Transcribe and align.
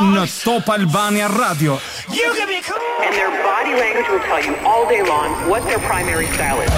në 0.00 0.26
Top 0.44 0.68
Albania 0.70 1.26
Radio. 1.28 1.74
You 2.08 2.28
can 2.38 2.46
be 2.46 2.62
cool. 2.62 2.78
And 3.02 3.14
their 3.14 3.30
body 3.42 3.74
language 3.82 4.06
will 4.12 4.22
tell 4.30 4.38
you 4.46 4.54
all 4.64 4.86
day 4.86 5.02
long 5.02 5.34
what 5.50 5.62
their 5.64 5.80
primary 5.90 6.26
style 6.38 6.62
is. 6.62 6.70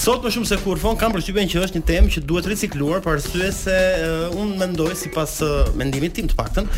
Sot 0.00 0.22
më 0.24 0.30
shumë 0.32 0.48
se 0.48 0.56
kur 0.64 0.78
fon 0.80 0.94
kam 0.96 1.12
përshtypjen 1.12 1.48
që 1.52 1.60
është 1.66 1.76
një 1.80 1.84
temë 1.90 2.10
që 2.14 2.20
duhet 2.28 2.46
ricikluar 2.48 3.02
për 3.04 3.18
arsye 3.18 3.50
se 3.52 3.74
uh, 4.00 4.38
unë 4.40 4.54
mendoj 4.56 4.94
sipas 4.96 5.34
uh, 5.44 5.66
mendimit 5.76 6.14
tim 6.16 6.28
të 6.30 6.36
paktën, 6.38 6.68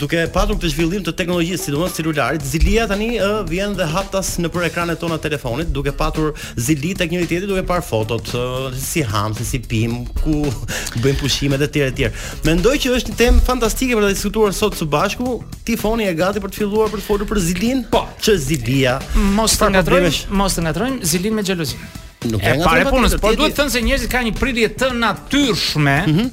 duke 0.00 0.22
patur 0.32 0.56
këtë 0.56 0.70
zhvillim 0.72 1.02
të 1.04 1.12
teknologjisë, 1.18 1.66
sidomos 1.66 1.92
celularit, 1.98 2.46
zilia 2.48 2.86
tani 2.88 3.10
uh, 3.20 3.42
vjen 3.50 3.74
dhe 3.76 3.84
hap 3.92 4.06
tas 4.14 4.30
nëpër 4.40 4.64
ekranet 4.70 4.96
tona 5.02 5.18
të 5.20 5.26
telefonit, 5.26 5.68
duke 5.76 5.92
patur 6.00 6.32
zili 6.64 6.94
tek 6.96 7.12
njëri 7.12 7.28
tjetri 7.34 7.50
duke 7.52 7.64
parë 7.68 7.84
fotot, 7.90 8.30
uh, 8.40 8.78
si 8.80 9.02
ham, 9.12 9.36
si 9.36 9.60
pim, 9.68 10.06
ku 10.22 10.40
bëjmë 11.04 11.20
pushime 11.20 11.58
dhe 11.60 11.68
të 11.68 11.74
tjerë 11.82 11.90
të 11.90 11.96
tjerë. 11.98 12.22
Mendoj 12.48 12.76
që 12.86 12.94
është 12.96 13.12
një 13.12 13.18
temë 13.20 13.42
fantastike 13.50 13.98
për 14.00 14.06
të 14.08 14.14
diskutuar 14.16 14.56
sot 14.62 14.78
së 14.80 14.88
bashku. 14.96 15.36
Ti 15.68 15.76
foni 15.84 16.08
e 16.08 16.16
gati 16.24 16.40
për 16.40 16.54
të 16.56 16.64
filluar 16.64 16.88
për 16.94 17.04
të 17.04 17.04
folur 17.10 17.28
për 17.34 17.42
zilin? 17.50 17.84
Po, 17.92 18.06
ç'zilia? 18.24 18.96
Mos 19.36 19.58
të 19.58 19.62
po 19.66 19.70
ngatrojmë, 19.76 20.14
mos 20.40 20.56
të 20.56 20.64
ngatrojmë 20.70 21.12
zilin 21.12 21.36
me 21.36 21.44
xhelozin 21.44 21.98
nuk 22.30 22.42
e 22.42 22.56
nga 22.58 22.74
punës, 22.90 23.16
por 23.20 23.36
duhet 23.38 23.54
të 23.56 23.62
thënë 23.62 23.74
se 23.74 23.82
njerëzit 23.86 24.12
kanë 24.12 24.30
një 24.30 24.36
pritje 24.38 24.72
të 24.82 24.90
natyrshme 24.98 25.96
mm 26.06 26.28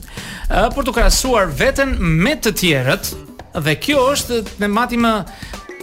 për 0.49 0.81
të 0.81 0.91
krahasuar 0.95 1.51
veten 1.53 1.91
me 2.01 2.31
të 2.41 2.49
tjerët 2.57 3.09
dhe 3.65 3.73
kjo 3.77 3.99
është 4.15 4.37
ne 4.63 4.69
mati 4.73 4.97
më 4.97 5.11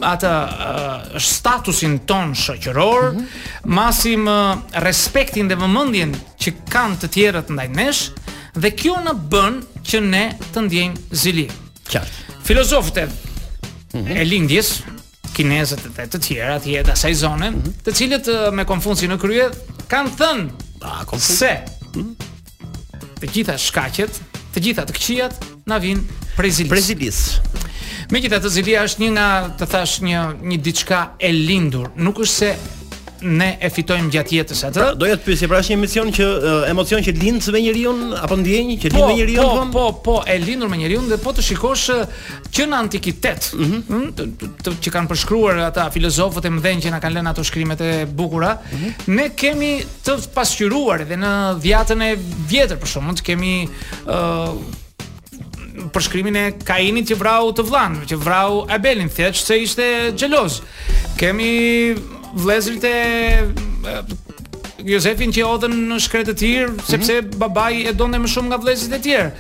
atë 0.03 0.31
uh, 0.31 1.21
statusin 1.23 2.01
ton 2.11 2.33
shoqëror, 2.35 3.13
mm 3.13 3.19
-hmm. 3.19 3.45
masim 3.65 4.27
uh, 4.27 4.59
respektin 4.83 5.49
dhe 5.49 5.55
vëmendjen 5.55 6.17
që 6.43 6.51
kanë 6.73 6.99
të 7.03 7.09
tjerët 7.15 7.53
ndaj 7.55 7.69
nesh 7.77 8.03
dhe 8.59 8.71
kjo 8.71 8.97
na 9.05 9.15
bën 9.31 9.63
që 9.87 10.01
ne 10.03 10.35
të 10.55 10.61
ndjejmë 10.67 10.99
zili. 11.11 11.47
Qartë. 11.89 12.13
Filozofët 12.45 12.99
mm 13.07 14.01
-hmm. 14.03 14.17
e 14.19 14.25
lindjes 14.25 14.83
kinezët 15.35 15.81
dhe 15.97 16.07
të 16.11 16.19
tjera 16.21 16.55
atje 16.55 16.83
të 16.83 16.93
asaj 16.93 17.15
zone, 17.15 17.51
mm 17.51 17.55
-hmm. 17.55 17.73
të 17.87 17.91
cilët 17.95 18.27
uh, 18.29 18.53
me 18.55 18.65
konfuncin 18.65 19.11
në 19.13 19.19
krye 19.21 19.49
kanë 19.91 20.11
thënë 20.19 21.11
se 21.25 21.51
të 23.21 23.29
gjitha 23.33 23.55
shkaqet, 23.61 24.19
të 24.55 24.63
gjitha 24.65 24.85
të 24.89 24.97
këqijat 24.97 25.47
na 25.71 25.79
vinë 25.83 26.19
prej 26.37 26.51
Zilis. 26.61 26.73
Prej 26.73 26.85
Zilis. 26.89 27.21
Megjithatë 28.13 28.51
Zilia 28.55 28.85
është 28.87 29.03
një 29.03 29.09
nga, 29.17 29.27
të 29.59 29.67
thash, 29.73 29.99
një 30.07 30.21
një 30.53 30.59
diçka 30.63 30.99
e 31.27 31.33
lindur. 31.35 31.89
Nuk 32.07 32.21
është 32.23 32.35
se 32.37 32.51
ne 33.25 33.49
e 33.63 33.71
fitojmë 33.73 34.11
gjatë 34.13 34.35
jetës 34.37 34.61
atë. 34.69 34.77
Pra, 34.77 34.89
doja 34.99 35.17
të 35.17 35.25
pyesje, 35.27 35.49
pra 35.51 35.61
është 35.63 35.73
një 35.73 35.77
emocion 35.79 36.11
që 36.19 36.27
uh, 36.27 36.69
emocion 36.71 37.03
që 37.05 37.15
lind 37.17 37.49
me 37.55 37.61
njeriu 37.63 37.93
apo 38.21 38.37
ndjenjë 38.41 38.77
që 38.83 38.91
lind 38.93 39.07
me 39.09 39.17
njeriu? 39.17 39.41
Po, 39.41 39.51
po, 39.51 39.69
po, 39.73 39.85
po, 40.05 40.17
e 40.29 40.37
lindur 40.43 40.69
me 40.69 40.77
njeriu 40.81 41.01
dhe 41.09 41.19
po 41.23 41.33
të 41.37 41.45
shikosh 41.49 41.85
që 42.57 42.67
në 42.71 42.81
antikitet, 42.85 43.49
ëh, 43.53 43.61
mm 43.61 43.85
-hmm. 43.89 44.07
të, 44.19 44.27
të, 44.41 44.51
të, 44.67 44.75
që 44.85 44.95
kanë 44.97 45.09
përshkruar 45.15 45.63
ata 45.67 45.89
filozofët 45.95 46.45
e 46.49 46.53
mëdhenj 46.57 46.81
që 46.87 46.91
na 46.95 47.01
kanë 47.03 47.17
lënë 47.19 47.31
ato 47.33 47.45
shkrimet 47.45 47.81
e 47.81 47.93
bukura, 48.07 48.53
mm 48.57 48.81
-hmm. 48.81 49.15
ne 49.19 49.29
kemi 49.29 49.85
të 50.05 50.19
pasqyruar 50.35 51.05
dhe 51.09 51.17
në 51.21 51.31
dhjatën 51.65 52.01
e 52.03 52.17
vjetër 52.49 52.77
për 52.81 52.87
shkakun 52.93 53.17
të 53.17 53.23
kemi 53.31 53.55
ëh 54.07 54.49
uh, 54.49 54.59
për 55.93 56.03
shkrimin 56.03 56.37
e 56.37 56.53
Kainit 56.65 57.11
që 57.11 57.15
vrau 57.19 57.53
të 57.53 57.63
vllan, 57.69 58.01
që 58.09 58.17
vrau 58.17 58.65
Abelin, 58.71 59.09
thjesht 59.13 59.47
se 59.47 59.59
ishte 59.61 59.87
xheloz. 60.17 60.61
Kemi 61.21 61.51
vlezrit 62.35 62.83
e 62.87 63.45
Josefin 64.87 65.33
që 65.35 65.45
odhen 65.47 65.75
në 65.91 65.99
shkretë 66.05 66.33
të 66.35 66.39
tjirë, 66.41 66.69
mhm. 66.73 66.85
sepse 66.89 67.21
mm 67.21 67.29
-hmm. 67.29 67.39
babaj 67.43 67.73
e 67.89 67.93
donde 67.93 68.19
më 68.19 68.33
shumë 68.35 68.49
nga 68.51 68.61
vlezrit 68.63 68.95
e 68.95 69.01
tjerë. 69.03 69.31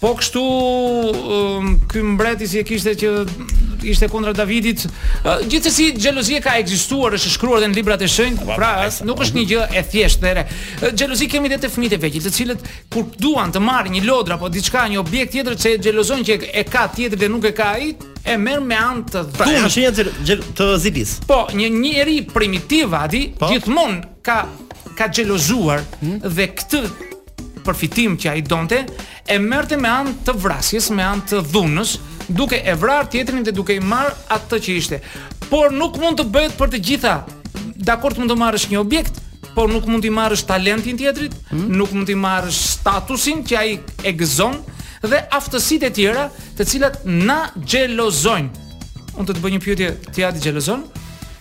Po 0.00 0.14
kështu 0.18 0.42
um, 0.42 1.76
ky 1.88 2.02
mbreti 2.02 2.46
si 2.48 2.58
e 2.58 2.64
kishte 2.66 2.96
që 2.98 3.10
ishte 3.88 4.08
kundra 4.08 4.32
Davidit. 4.32 4.86
Gjithsesi 5.48 5.92
xhelozia 5.96 6.40
ka 6.42 6.56
ekzistuar, 6.60 7.14
është 7.16 7.32
shkruar 7.34 7.62
dhe 7.62 7.70
në 7.72 7.76
librat 7.78 8.02
e 8.02 8.08
shenjtë, 8.10 8.56
pra 8.56 8.72
nuk 9.06 9.22
është 9.26 9.38
një 9.40 9.44
gjë 9.52 9.66
e 9.72 9.82
thjeshtë 9.92 10.26
dhere. 10.26 10.44
Xhelozi 10.92 11.28
kemi 11.32 11.50
edhe 11.50 11.60
te 11.66 11.70
fëmijët 11.72 11.96
e 11.98 12.00
vegjël, 12.04 12.24
të 12.26 12.32
cilët 12.36 12.68
kur 12.92 13.06
duan 13.20 13.52
të 13.54 13.62
marrin 13.62 13.96
një 13.98 14.04
lodër 14.06 14.36
apo 14.38 14.50
diçka, 14.52 14.86
një 14.92 15.00
objekt 15.02 15.34
tjetër 15.36 15.58
që 15.62 15.74
xhelozojnë 15.84 16.28
që 16.30 16.38
e 16.50 16.64
ka 16.70 16.86
tjetër 16.96 17.22
dhe 17.22 17.30
nuk 17.34 17.48
e 17.50 17.54
ka 17.56 17.70
ai, 17.78 17.92
e 18.22 18.36
merr 18.38 18.62
me 18.62 18.78
anë 18.78 19.06
të 19.10 19.24
dhunë. 19.30 19.38
Pra, 19.38 19.54
është 19.68 20.12
një 20.24 20.52
të 20.58 20.68
zilis. 20.82 21.16
Po, 21.28 21.44
një 21.58 21.70
njeri 21.78 22.20
primitiv, 22.32 22.94
Adi, 22.98 23.24
po? 23.38 23.48
gjithmonë 23.50 24.22
ka 24.22 24.42
ka 24.92 25.06
xhelozuar 25.08 25.80
hmm? 26.02 26.18
dhe 26.20 26.46
këtë 26.52 26.80
përfitim 27.64 28.18
që 28.20 28.28
ai 28.28 28.42
donte 28.44 28.80
e 29.32 29.38
merrte 29.40 29.78
me 29.80 29.88
anë 29.88 30.12
të 30.26 30.34
vrasjes, 30.42 30.90
me 30.92 31.00
anë 31.06 31.24
të 31.30 31.38
dhunës, 31.54 31.94
duke 32.32 32.58
e 32.64 32.74
vrarë 32.78 33.08
tjetrin 33.12 33.44
dhe 33.44 33.52
duke 33.54 33.76
i 33.78 33.82
marr 33.84 34.12
atë 34.32 34.58
që 34.64 34.76
ishte. 34.78 34.98
Por 35.48 35.72
nuk 35.74 35.98
mund 36.00 36.18
të 36.20 36.26
bëhet 36.34 36.56
për 36.58 36.72
të 36.74 36.80
gjitha. 36.88 37.14
Dakor 37.88 38.14
të 38.14 38.22
mund 38.22 38.32
të 38.32 38.38
marrësh 38.42 38.66
një 38.72 38.80
objekt, 38.80 39.20
por 39.54 39.68
nuk 39.70 39.86
mund 39.90 40.04
të 40.04 40.12
marrësh 40.16 40.46
talentin 40.48 40.96
tjetrit, 41.00 41.34
hmm? 41.50 41.66
nuk 41.76 41.92
mund 41.92 42.08
të 42.08 42.16
marrësh 42.18 42.60
statusin 42.78 43.44
që 43.48 43.58
ai 43.60 43.74
e 44.08 44.14
gëzon 44.16 44.56
dhe 45.10 45.18
aftësitë 45.34 45.88
e 45.90 45.94
tjera 45.98 46.28
të 46.56 46.66
cilat 46.74 47.00
na 47.04 47.42
xhelozojnë. 47.60 48.68
Unë 49.18 49.28
të 49.28 49.34
të 49.36 49.44
bëj 49.44 49.52
një 49.56 49.62
pyetje, 49.66 49.92
ti 50.14 50.24
a 50.24 50.32
di 50.32 50.40
xhelozon? 50.40 50.86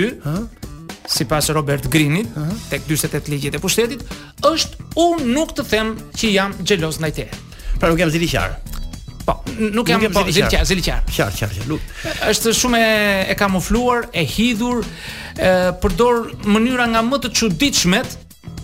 si 1.06 1.20
sipas 1.22 1.52
Robert 1.54 1.86
Greenit, 1.94 2.32
tek 2.72 2.88
48 2.90 3.30
ligjet 3.34 3.58
e 3.58 3.62
pushtetit, 3.62 4.02
është 4.46 4.88
un 5.02 5.28
nuk 5.36 5.54
të 5.58 5.68
them 5.70 5.94
që 6.18 6.32
jam 6.34 6.56
xheloz 6.66 6.98
ndaj 7.02 7.12
te. 7.20 7.28
Pra 7.80 7.92
nuk 7.92 8.02
jam 8.02 8.10
zili 8.14 8.30
qarë? 8.32 8.82
Po, 9.26 9.40
nuk 9.58 9.90
jam 9.90 10.02
po, 10.14 10.24
zili 10.30 10.46
qarë. 10.48 10.66
zili 10.70 10.84
qarë, 10.86 11.18
qarë, 11.18 11.66
qar, 11.66 11.86
Është 12.30 12.54
shumë 12.58 12.82
e 13.34 13.38
kamufluar, 13.38 14.08
e 14.14 14.24
hidhur, 14.26 14.84
e, 15.38 15.54
përdor 15.81 16.24
mënyra 16.48 16.86
nga 16.94 17.02
më 17.06 17.22
të 17.26 17.31
çuditshmet 17.38 18.18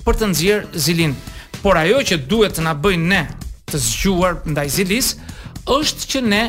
për 0.07 0.17
të 0.21 0.31
nxjerr 0.33 0.67
zilin. 0.87 1.15
Por 1.61 1.77
ajo 1.77 2.01
që 2.09 2.21
duhet 2.29 2.57
të 2.57 2.65
na 2.65 2.73
bëjnë 2.77 3.09
ne 3.13 3.23
të 3.71 3.77
zgjuar 3.79 4.39
ndaj 4.49 4.67
zilis 4.79 5.15
është 5.69 6.07
që 6.11 6.19
ne 6.25 6.43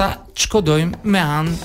ta 0.00 0.14
çkodojmë 0.40 0.96
me 1.12 1.20
anë 1.20 1.58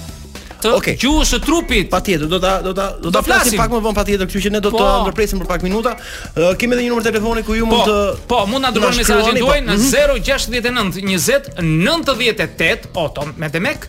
të 0.65 0.71
okay. 0.73 0.95
gjuhës 0.97 1.29
së 1.29 1.37
trupit. 1.45 1.89
Patjetër, 1.91 2.23
do 2.31 2.39
ta 2.41 2.55
do 2.63 2.71
ta 2.73 2.85
do 2.97 3.11
ta 3.13 3.21
flasim 3.21 3.59
pak 3.59 3.69
më 3.69 3.79
vonë 3.85 3.97
patjetër, 3.99 4.27
kështu 4.31 4.41
që 4.47 4.51
ne 4.55 4.61
do 4.65 4.71
të 4.73 4.79
po. 4.81 4.87
ndërpresim 5.03 5.41
për 5.43 5.49
pak 5.51 5.61
minuta. 5.65 5.91
Uh, 6.33 6.49
Kemë 6.57 6.73
edhe 6.73 6.87
një 6.87 6.93
numër 6.95 7.05
telefoni 7.05 7.43
ku 7.45 7.53
ju 7.59 7.67
po, 7.69 7.75
mund 7.75 7.91
të 7.91 7.99
Po, 8.31 8.39
mund 8.49 8.65
na 8.65 8.71
dërgoni 8.73 8.97
mesazhin 8.97 9.37
tuaj 9.43 9.59
në 9.67 9.77
069 9.83 10.95
20 10.95 11.61
98 11.61 12.89
Oton 13.05 13.35
me 13.43 13.51
Demek 13.53 13.85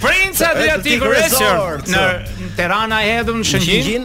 Prince 0.08 0.40
Adriatic 0.50 1.00
Resort 1.12 1.86
në 1.94 2.06
Tirana 2.58 2.98
e 3.06 3.08
hedhur 3.20 3.38
në 3.44 3.48
Shëngjin 3.52 4.04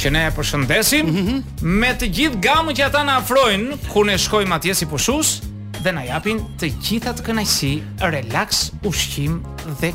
që 0.00 0.10
ne 0.16 0.20
e 0.24 0.28
përshëndesim 0.32 1.08
mm 1.08 1.24
-hmm. 1.24 1.72
me 1.80 1.88
të 2.00 2.06
gjithë 2.16 2.38
gamën 2.46 2.76
që 2.78 2.84
ata 2.86 3.02
na 3.04 3.16
afrojnë 3.20 3.76
kur 3.92 4.06
ne 4.08 4.14
shkojmë 4.24 4.54
atje 4.56 4.74
si 4.80 4.86
pushues 4.92 5.28
dhe 5.84 5.92
na 5.96 6.04
japin 6.08 6.40
të 6.60 6.70
gjitha 6.84 7.12
të 7.18 7.24
kënaqësi, 7.28 7.72
relaks, 8.14 8.60
ushqim 8.90 9.34
dhe 9.80 9.90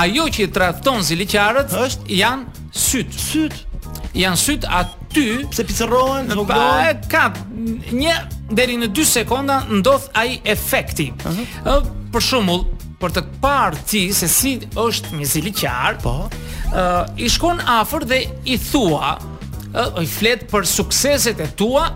Ajo 0.03 0.25
që 0.35 0.49
tradhton 0.57 0.99
ziliqarët 1.07 1.69
është 1.85 2.19
janë 2.21 2.43
syt. 2.87 3.15
Syt. 3.31 3.53
Janë 4.23 4.37
syt 4.45 4.67
aty, 4.79 5.27
pse 5.51 5.63
picërohen, 5.69 6.27
vogëlohen. 6.35 6.99
Ka 7.07 7.23
një 7.65 8.15
deri 8.57 8.77
në 8.81 8.89
2 8.95 9.05
sekonda 9.15 9.61
ndodh 9.71 10.09
ai 10.19 10.37
efekti. 10.43 11.11
uh 11.11 11.31
-huh. 11.31 11.85
për 12.13 12.21
shembull, 12.21 12.63
për 13.01 13.09
të 13.15 13.21
parë 13.41 13.77
ti 13.89 14.01
se 14.13 14.27
si 14.27 14.59
është 14.77 15.09
një 15.17 15.25
ziliqar, 15.33 15.95
po, 16.03 16.29
ë 16.73 16.73
uh, 16.73 17.13
i 17.25 17.29
shkon 17.29 17.59
afër 17.79 18.05
dhe 18.09 18.19
i 18.45 18.57
thua, 18.71 19.17
uh, 19.73 20.01
i 20.03 20.07
flet 20.07 20.45
për 20.51 20.63
sukseset 20.69 21.39
e 21.39 21.47
tua. 21.55 21.89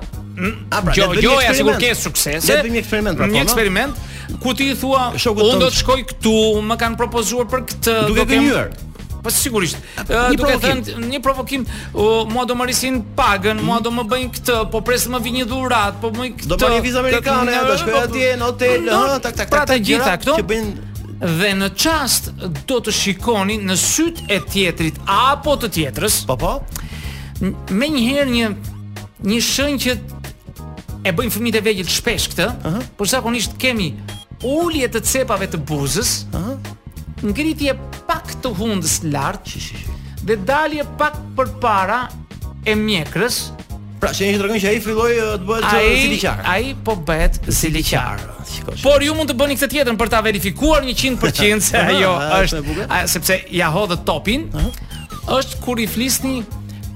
A 0.72 0.82
pra, 0.82 0.94
jo, 0.96 1.40
ja 1.44 1.54
sigur 1.54 1.78
ke 1.82 1.94
sukses. 1.96 2.46
Ne 2.46 2.60
bëjmë 2.64 2.76
një 2.76 2.84
eksperiment 2.84 3.18
pra. 3.18 3.28
Një 3.28 3.42
eksperiment 3.46 3.96
ku 4.44 4.54
ti 4.54 4.70
i 4.72 4.76
thua, 4.76 5.10
unë 5.16 5.60
do 5.60 5.70
të 5.70 5.78
shkoj 5.82 6.02
këtu, 6.10 6.36
më 6.62 6.76
kanë 6.82 6.98
propozuar 7.00 7.46
për 7.48 7.62
këtë, 7.72 7.96
do 8.08 8.14
të 8.26 8.28
kem. 8.28 8.86
Po 9.28 9.32
sigurisht. 9.36 9.76
Një 10.08 10.38
të 10.38 10.44
provokim. 10.44 10.80
Thënë, 10.88 11.08
një 11.12 11.20
provokim, 11.24 11.64
u 12.00 12.06
mua 12.32 12.46
do 12.48 12.56
më 12.56 12.68
rrisin 12.70 13.00
pagën, 13.18 13.60
mua 13.64 13.80
do 13.84 13.92
më 13.92 14.06
bëjnë 14.12 14.30
këtë, 14.38 14.58
po 14.72 14.80
presë 14.88 15.12
më 15.14 15.24
një 15.40 15.48
dhurat, 15.52 15.98
po 16.04 16.12
më 16.16 16.30
këtë. 16.38 16.50
Do 16.54 16.58
më 16.62 16.70
një 16.78 16.84
vizë 16.86 17.02
amerikane, 17.02 17.58
do 17.68 17.76
shkoj 17.82 17.96
po, 17.96 18.04
atje 18.08 18.30
në 18.40 18.46
hotel, 18.48 18.86
ha, 18.88 19.02
tak 19.24 19.26
tak 19.26 19.40
tak. 19.42 19.52
Pra 19.52 19.64
të 19.68 19.80
gjitha 19.84 20.14
këto 20.24 20.38
që 20.40 20.46
bëjnë 20.52 21.16
dhe 21.42 21.52
në 21.60 21.70
çast 21.76 22.32
do 22.70 22.80
të 22.88 22.94
shikoni 23.02 23.58
në 23.68 23.76
syt 23.82 24.22
e 24.32 24.40
tjetrit 24.48 25.02
apo 25.20 25.58
të 25.66 25.70
tjetrës. 25.76 26.22
Po 26.30 26.38
po. 26.46 26.54
Më 27.74 27.92
njëherë 27.98 28.32
një 28.32 28.52
një 29.28 29.44
shenjë 29.44 29.78
që 29.88 29.98
e 31.04 31.16
bëjnë 31.18 31.36
fëmijët 31.36 31.60
e 31.60 31.66
vegjël 31.68 31.92
shpesh 32.00 32.32
këtë, 32.32 32.48
uh 32.64 32.68
-huh. 32.72 32.82
por 32.96 33.08
zakonisht 33.08 33.58
kemi 33.60 33.92
ulje 34.56 34.88
të 34.88 35.02
cepave 35.04 35.48
të 35.52 35.58
buzës, 35.68 36.24
uh 36.32 36.40
-huh. 36.40 37.32
ngritje 37.34 37.74
pa 38.08 38.17
të 38.44 38.52
hundës 38.60 38.98
lart. 39.12 39.50
Dhe 40.28 40.36
dalje 40.46 40.84
pak 41.00 41.20
përpara 41.38 42.04
e 42.68 42.76
mjekrës. 42.78 43.40
Pra, 44.02 44.12
që 44.14 44.28
një 44.34 44.42
tregon 44.42 44.60
që 44.62 44.70
ai 44.70 44.80
filloi 44.86 45.14
të 45.42 45.48
bëhet 45.48 45.68
siliqar. 45.98 46.42
Ai 46.54 46.76
po 46.86 46.94
bëhet 47.08 47.40
siliqar. 47.60 48.22
Por 48.84 49.02
ju 49.06 49.16
mund 49.18 49.32
të 49.32 49.38
bëni 49.40 49.56
këtë 49.58 49.72
tjetër 49.74 49.98
për 49.98 50.12
ta 50.14 50.20
verifikuar 50.26 50.86
100% 50.86 51.66
se 51.68 51.82
ajo 51.82 52.12
është 52.42 52.88
sepse 53.16 53.40
ja 53.58 53.72
hodhet 53.74 54.06
topin. 54.06 54.46
Është 55.40 55.64
kur 55.66 55.82
i 55.84 55.90
flisni 55.90 56.44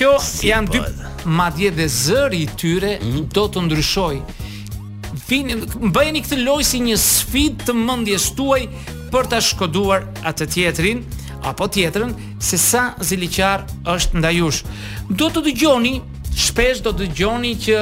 kjo 0.00 0.16
janë 0.48 0.74
dy 0.74 0.80
po. 0.82 1.12
madje 1.38 1.70
dhe 1.78 1.86
zëri 2.00 2.42
i 2.42 2.48
tyre 2.60 2.96
mhm. 3.00 3.24
do 3.38 3.46
të 3.54 3.62
ndryshojë. 3.68 4.40
Vini, 5.28 5.54
bëjeni 5.92 6.20
këtë 6.24 6.42
lojë 6.44 6.64
si 6.66 6.78
një 6.84 6.96
sfidë 7.00 7.66
të 7.68 7.74
mendjes 7.78 8.26
tuaj 8.36 8.66
për 9.12 9.28
ta 9.28 9.38
shkoduar 9.44 10.06
atë 10.28 10.46
tjetrin 10.54 11.02
apo 11.50 11.66
tjetrën 11.74 12.12
se 12.42 12.56
sa 12.60 12.86
ziliqar 13.04 13.66
është 13.92 14.18
nda 14.20 14.30
jush. 14.36 14.62
Do 15.20 15.26
të 15.32 15.42
dëgjoni, 15.48 15.96
shpesh 16.46 16.80
do 16.86 16.92
të 16.92 17.04
dëgjoni 17.08 17.54
që 17.66 17.78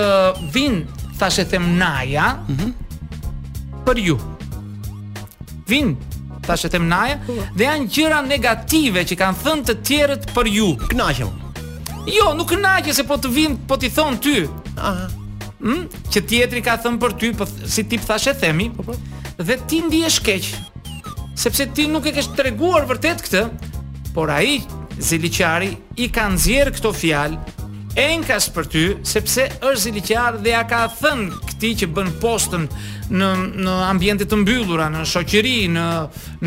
vin 0.54 0.80
thashë 1.20 1.44
them 1.52 1.70
naja 1.78 2.34
mm 2.48 2.54
-hmm. 2.54 3.82
për 3.86 3.96
ju. 4.08 4.16
Vin 5.70 5.88
thashë 6.46 6.70
them 6.74 6.88
naja 6.88 7.16
mm 7.18 7.28
-hmm. 7.28 7.52
dhe 7.56 7.64
janë 7.64 7.86
gjëra 7.96 8.18
negative 8.26 9.00
që 9.08 9.14
kanë 9.22 9.40
thënë 9.44 9.64
të 9.68 9.74
tjerët 9.86 10.24
për 10.34 10.46
ju. 10.56 10.68
Kënaqem. 10.90 11.30
Jo, 12.16 12.34
nuk 12.34 12.48
kënaqe 12.50 12.92
se 12.96 13.04
po 13.04 13.14
të 13.14 13.28
vin, 13.36 13.52
po 13.68 13.76
ti 13.76 13.88
thon 13.96 14.18
ty. 14.24 14.48
Aha. 14.88 15.06
Mm? 15.60 15.84
që 16.12 16.18
tjetri 16.28 16.60
ka 16.64 16.74
thënë 16.82 16.98
për 17.02 17.12
ty, 17.20 17.28
po 17.38 17.44
si 17.74 17.82
tip 17.90 18.00
thashë 18.08 18.32
themi, 18.40 18.66
po 18.76 18.82
po. 18.88 18.92
Dhe 19.46 19.54
ti 19.68 19.76
ndihesh 19.86 20.20
keq 20.26 20.44
sepse 21.40 21.70
ti 21.72 21.86
nuk 21.88 22.04
e 22.04 22.12
ke 22.12 22.20
treguar 22.36 22.84
vërtet 22.90 23.22
këtë, 23.24 23.40
por 24.12 24.28
ai 24.34 24.58
ziliqari 25.00 25.70
i 26.04 26.10
ka 26.12 26.26
nxjerr 26.34 26.72
këtë 26.76 26.90
fjalë 27.02 27.56
enkas 28.00 28.46
për 28.54 28.68
ty 28.70 28.82
sepse 29.08 29.46
është 29.64 29.80
ziliqar 29.86 30.36
dhe 30.44 30.52
ja 30.52 30.60
ka 30.68 30.82
thënë 30.98 31.38
këti 31.48 31.70
që 31.80 31.88
bën 31.96 32.10
postën 32.22 32.66
në 33.16 33.30
në 33.64 33.76
ambiente 33.86 34.28
të 34.28 34.38
mbyllura, 34.42 34.90
në 34.92 35.06
shoqëri, 35.10 35.56
në 35.78 35.86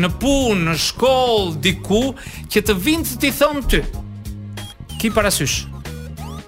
në 0.00 0.12
punë, 0.22 0.62
në 0.68 0.76
shkollë, 0.86 1.50
diku 1.66 2.02
që 2.54 2.62
të 2.68 2.78
vinë 2.86 3.10
të 3.10 3.18
ti 3.24 3.32
thonë 3.36 3.64
ty. 3.72 3.82
Ki 5.02 5.10
parasysh. 5.12 5.58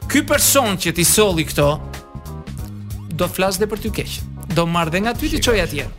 Ky 0.07 0.23
person 0.25 0.79
që 0.81 0.95
ti 0.97 1.05
solli 1.05 1.45
këto 1.51 1.69
do 3.17 3.27
të 3.27 3.33
flasë 3.37 3.65
dhe 3.65 3.71
për 3.75 3.85
ty 3.85 3.93
keq. 4.01 4.17
Do 4.57 4.65
marr 4.71 4.95
dhe 4.95 5.03
nga 5.05 5.17
ty 5.19 5.35
ti 5.35 5.43
çoj 5.45 5.59
atje. 5.67 5.91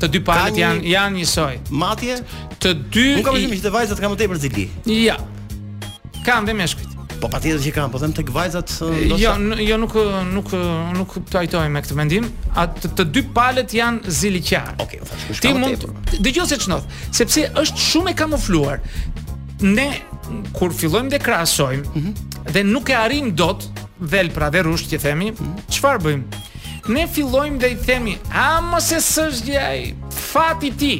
të 0.01 0.11
dy 0.17 0.23
palët 0.27 0.59
janë 0.61 0.83
janë 0.93 1.21
njësoj. 1.21 1.55
Matje, 1.83 2.19
të 2.59 2.75
dy 2.91 3.07
Nuk 3.21 3.29
kam 3.29 3.39
thënë 3.39 3.57
që 3.61 3.67
të 3.69 3.73
vajzat 3.77 3.99
kanë 4.03 4.15
më 4.17 4.21
tepër 4.25 4.43
Zili. 4.47 4.67
Jo. 4.83 4.99
Ja. 5.13 6.23
Kanë 6.23 6.47
dhe 6.51 6.59
meshkujt. 6.63 6.92
Po 7.23 7.29
patjetër 7.31 7.61
që 7.63 7.71
kanë, 7.77 7.91
po 7.93 7.99
them 8.01 8.11
tek 8.17 8.31
vajzat 8.35 8.71
ndoshta. 8.81 9.15
Eh, 9.15 9.21
jo, 9.21 9.35
jo 9.63 9.75
nuk 9.79 9.93
nuk 10.33 10.49
nuk 10.97 11.13
trajtoj 11.31 11.69
me 11.71 11.79
këtë 11.83 11.95
mendim. 11.95 12.25
Atë 12.59 12.89
të, 12.97 13.05
dy 13.15 13.21
palët 13.35 13.71
janë 13.77 14.11
ziliqar 14.17 14.65
Okej, 14.83 14.99
okay, 14.99 15.21
thash. 15.27 15.39
Ti 15.39 15.53
mund 15.55 15.85
dëgjoj 16.17 16.47
se 16.51 16.57
ç'ndodh, 16.65 16.89
sepse 17.15 17.45
është 17.61 17.83
shumë 17.85 18.11
e 18.11 18.17
kamufluar. 18.19 18.81
Ne 19.63 19.87
kur 20.57 20.75
fillojmë 20.75 21.13
dhe 21.13 21.19
krahasojmë, 21.23 21.85
mm 21.85 22.01
-hmm. 22.01 22.51
dhe 22.57 22.63
nuk 22.67 22.89
e 22.91 22.97
arrim 22.99 23.31
dot 23.39 23.63
vel 24.15 24.29
pra 24.35 24.49
dhe 24.51 24.63
rusht 24.67 24.91
që 24.91 24.99
themi, 25.05 25.31
mhm. 25.31 25.55
çfarë 25.69 25.99
mm 25.99 26.07
-hmm. 26.07 26.23
bëjmë? 26.27 26.93
Ne 26.95 27.07
fillojmë 27.07 27.57
dhe 27.61 27.69
i 27.71 27.77
themi, 27.87 28.17
a 28.33 28.59
mos 28.61 28.91
e 28.91 28.99
s'është 28.99 29.45
gjaj, 29.53 29.79
fati 30.31 30.71
ti, 30.79 30.95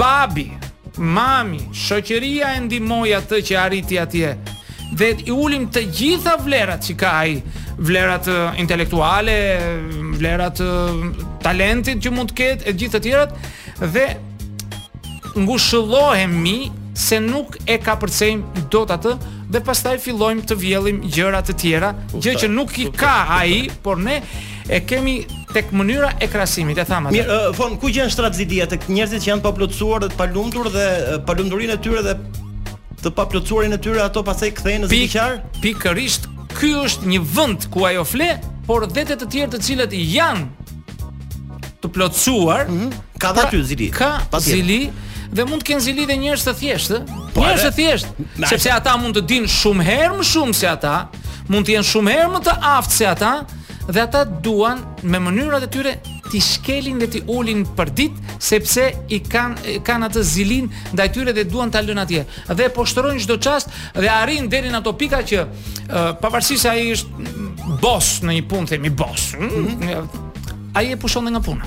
babi, 0.00 0.48
mami, 0.96 1.60
shoqëria 1.86 2.46
e 2.56 2.60
ndimoj 2.64 3.10
atë 3.20 3.36
që 3.48 3.54
arriti 3.66 3.98
atje, 3.98 4.30
dhe 4.98 5.12
i 5.26 5.32
ulim 5.32 5.68
të 5.72 5.82
gjitha 5.94 6.36
vlerat 6.44 6.84
që 6.86 6.96
ka 7.00 7.12
ai, 7.20 7.38
vlerat 7.78 8.28
intelektuale, 8.60 9.36
vlerat 10.18 10.60
talentit 11.44 12.02
që 12.04 12.12
mund 12.12 12.32
të 12.32 12.38
ketë 12.42 12.68
e 12.70 12.76
gjithë 12.80 13.00
të 13.00 13.04
tjerat 13.08 13.34
dhe 13.94 14.04
ngushëllohemi 15.46 16.58
se 16.92 17.18
nuk 17.24 17.56
e 17.72 17.78
ka 17.80 17.94
përcejm 17.98 18.42
dot 18.70 18.92
atë 18.94 19.16
dhe 19.52 19.60
pastaj 19.64 19.96
fillojmë 20.04 20.44
të 20.50 20.56
vjellim 20.60 20.98
gjëra 21.08 21.40
të 21.44 21.54
tjera, 21.60 21.92
gjë 22.12 22.34
që 22.44 22.50
nuk 22.52 22.76
i 22.80 22.86
ka 22.96 23.14
ai, 23.40 23.66
por 23.84 23.98
ne 24.00 24.18
e 24.68 24.78
kemi 24.88 25.16
tek 25.52 25.72
mënyra 25.76 26.12
e 26.24 26.28
krasimit, 26.32 26.78
e 26.80 26.86
tham 26.88 27.08
atë. 27.08 27.16
Mirë, 27.16 27.38
von 27.58 27.74
ku 27.80 27.90
gjen 27.92 28.12
strategjia 28.12 28.68
tek 28.70 28.86
njerëzit 28.92 29.24
që 29.26 29.30
janë 29.32 29.44
pa 29.44 29.52
plotësuar 29.56 30.06
dhe 30.06 30.12
të 30.12 30.20
palumtur 30.20 30.70
dhe 30.72 30.86
palumturinë 31.28 31.76
e 31.76 31.82
tyre 31.84 32.04
dhe 32.06 32.16
të 33.02 33.10
paplotësuarin 33.18 33.74
e 33.74 33.80
tyre 33.82 34.02
ato 34.04 34.22
pasaj 34.26 34.52
kthehen 34.56 34.84
në 34.84 34.90
zgjiqar? 34.92 35.38
Pikërisht, 35.62 36.28
ky 36.56 36.70
është 36.86 37.08
një 37.10 37.22
vend 37.34 37.66
ku 37.74 37.84
ajo 37.88 38.04
fle, 38.06 38.30
por 38.68 38.86
dhetet 38.86 39.24
të 39.24 39.28
tjerë 39.34 39.54
të 39.56 39.62
cilët 39.68 39.96
janë 39.98 40.44
të 41.82 41.90
plotësuar, 41.90 42.68
mm 42.68 42.76
-hmm. 42.76 43.00
ka 43.18 43.32
dhe 43.34 43.40
pra 43.42 43.50
ty 43.50 43.62
zili. 43.66 43.88
Ka 43.90 44.10
patjet. 44.30 44.54
zili 44.54 44.80
dhe 45.36 45.44
mund 45.48 45.60
të 45.62 45.66
kenë 45.72 45.80
zili 45.88 46.04
dhe 46.06 46.16
njerëz 46.22 46.44
të 46.46 46.54
thjeshtë. 46.60 46.98
Po, 47.34 47.40
njerëz 47.40 47.64
të 47.68 47.72
thjeshtë, 47.78 48.10
sepse 48.48 48.70
ata 48.70 48.96
mund 48.96 49.16
të 49.16 49.22
dinë 49.30 49.48
shumë 49.60 49.82
herë 49.90 50.14
më 50.20 50.24
shumë 50.32 50.52
se 50.54 50.66
ata, 50.68 50.96
mund 51.50 51.66
të 51.66 51.70
jenë 51.74 51.90
shumë 51.92 52.10
herë 52.14 52.30
më 52.36 52.40
të 52.46 52.52
aftë 52.78 52.94
se 52.98 53.04
ata 53.06 53.32
dhe 53.92 54.00
ata 54.06 54.20
duan 54.44 54.78
me 55.10 55.18
mënyrat 55.26 55.64
e 55.66 55.66
tyre 55.74 55.94
ti 56.32 56.40
shkelin 56.40 56.98
dhe 57.02 57.08
ti 57.12 57.20
ulin 57.28 57.64
për 57.76 57.90
ditë 57.98 58.36
sepse 58.42 58.86
i 59.14 59.18
kanë 59.28 59.74
kanë 59.84 60.08
atë 60.08 60.22
zilin 60.26 60.70
ndaj 60.96 61.06
tyre 61.16 61.34
dhe 61.36 61.44
duan 61.50 61.70
ta 61.72 61.82
lënë 61.84 62.04
atje. 62.06 62.22
Dhe 62.56 62.68
po 62.74 62.86
shtrojnë 62.88 63.20
çdo 63.26 63.36
çast 63.46 63.72
dhe 63.98 64.08
arrin 64.12 64.48
deri 64.52 64.72
në 64.72 64.80
ato 64.80 64.94
pika 64.98 65.20
që 65.28 65.42
uh, 65.90 66.40
a 66.42 66.72
ai 66.72 66.86
është 66.94 67.82
bos 67.84 68.08
në 68.24 68.38
një 68.38 68.46
punë, 68.50 68.70
themi 68.74 68.90
bos, 68.98 69.28
Mm 69.42 69.48
-hmm. 69.68 70.20
Ai 70.74 70.92
e 70.92 70.96
pushon 70.96 71.24
dhe 71.26 71.30
nga 71.32 71.40
punë. 71.46 71.64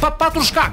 Pa 0.00 0.08
patur 0.20 0.44
shkak 0.44 0.72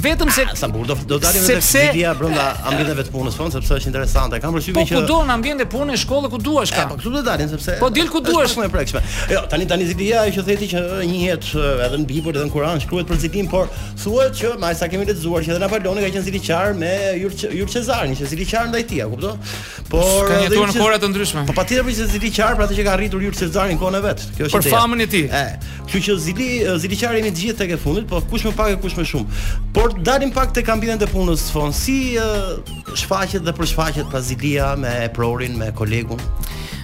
vetëm 0.00 0.30
se 0.30 0.42
ah, 0.46 0.54
sa 0.56 0.68
burdo 0.70 0.94
do 1.08 1.16
të 1.18 1.24
dalim 1.26 1.42
sepse 1.44 1.82
media 1.88 2.12
brenda 2.16 2.44
ambienteve 2.68 3.04
të 3.08 3.12
punës 3.14 3.34
fon 3.38 3.50
sepse 3.52 3.74
është 3.80 3.88
interesante 3.90 4.38
kam 4.42 4.54
përshtypjen 4.54 4.76
po, 4.76 4.86
që 4.90 4.94
po 4.94 5.00
ku 5.00 5.08
do 5.10 5.16
në 5.26 5.34
ambient 5.34 5.62
e 5.62 5.66
punës 5.72 6.04
ku 6.08 6.40
duash 6.44 6.72
ka 6.74 6.80
e, 6.80 6.84
eh, 6.84 6.90
po 6.92 6.98
këtu 7.00 7.12
do 7.16 7.22
dalim 7.26 7.50
sepse 7.50 7.76
po 7.80 7.88
dil 7.94 8.08
ku 8.12 8.22
duash 8.24 8.54
më 8.60 8.68
e 8.68 8.70
prekshme 8.74 9.02
jo 9.34 9.42
tani 9.50 9.66
tani 9.70 9.88
Zidia 9.90 10.22
ajo 10.24 10.36
që 10.38 10.44
theti 10.48 10.68
që 10.74 10.82
një 11.12 11.22
jetë 11.24 11.62
eh, 11.62 11.84
edhe 11.88 12.00
në 12.04 12.08
Bibël 12.12 12.36
edhe 12.38 12.46
në 12.48 12.54
Kur'an 12.54 12.82
shkruhet 12.84 13.10
për 13.10 13.20
Zidin 13.24 13.50
por 13.50 13.70
thuhet 14.02 14.38
që 14.40 14.54
më 14.62 14.72
sa 14.78 14.90
kemi 14.92 15.08
lexuar 15.08 15.46
që 15.48 15.54
edhe 15.54 15.62
Napoleon 15.64 15.98
ka 16.04 16.12
qenë 16.14 16.26
Zili 16.28 16.42
me 16.78 16.94
Jur 17.18 17.72
Cezarin, 17.72 18.14
që 18.16 18.28
Zili 18.32 18.46
ndaj 18.68 18.84
tij 18.90 19.02
a 19.04 19.08
kupton 19.10 19.42
por 19.90 20.30
ka 20.30 20.38
jetuar 20.44 20.70
në 20.70 20.76
kohra 20.78 20.98
të 21.00 21.08
ndryshme 21.14 21.44
po 21.48 21.54
patjetër 21.56 21.86
për 21.86 22.14
Zili 22.14 22.30
Qar 22.38 22.54
për 22.58 22.66
atë 22.68 22.78
që 22.78 22.86
ka 22.86 22.94
arritur 22.96 23.24
Jur 23.24 23.36
Cezarin 23.38 23.78
kohën 23.80 23.98
e 23.98 24.02
vet 24.04 24.24
kjo 24.36 24.46
është 24.50 24.58
për 24.58 24.68
famën 24.74 25.02
e 25.04 25.08
tij 25.14 25.24
e 25.28 25.40
eh, 25.40 25.52
kështu 25.78 26.02
që 26.08 26.16
Zili 26.24 26.48
Zili 26.82 26.98
Qar 27.00 27.16
jemi 27.16 27.32
të 27.34 27.44
gjithë 27.46 27.58
tek 27.62 27.72
e 27.78 27.78
fundit 27.80 28.08
po 28.10 28.20
kush 28.30 28.44
më 28.48 28.54
pak 28.58 28.74
e 28.74 28.80
kush 28.82 28.96
më 28.98 29.06
shumë 29.12 29.38
por 29.76 29.87
Por 29.88 29.98
dalim 30.02 30.30
pak 30.30 30.50
te 30.52 30.60
kampionet 30.60 31.00
e 31.00 31.06
punës 31.08 31.46
së 31.46 31.60
Si 31.72 31.96
uh, 32.20 32.60
shfaqet 32.92 33.40
dhe 33.40 33.54
për 33.56 33.68
shfaqet 33.70 34.10
Brazilia 34.12 34.74
me 34.76 35.08
Prorin, 35.16 35.54
me 35.56 35.70
kolegun. 35.72 36.20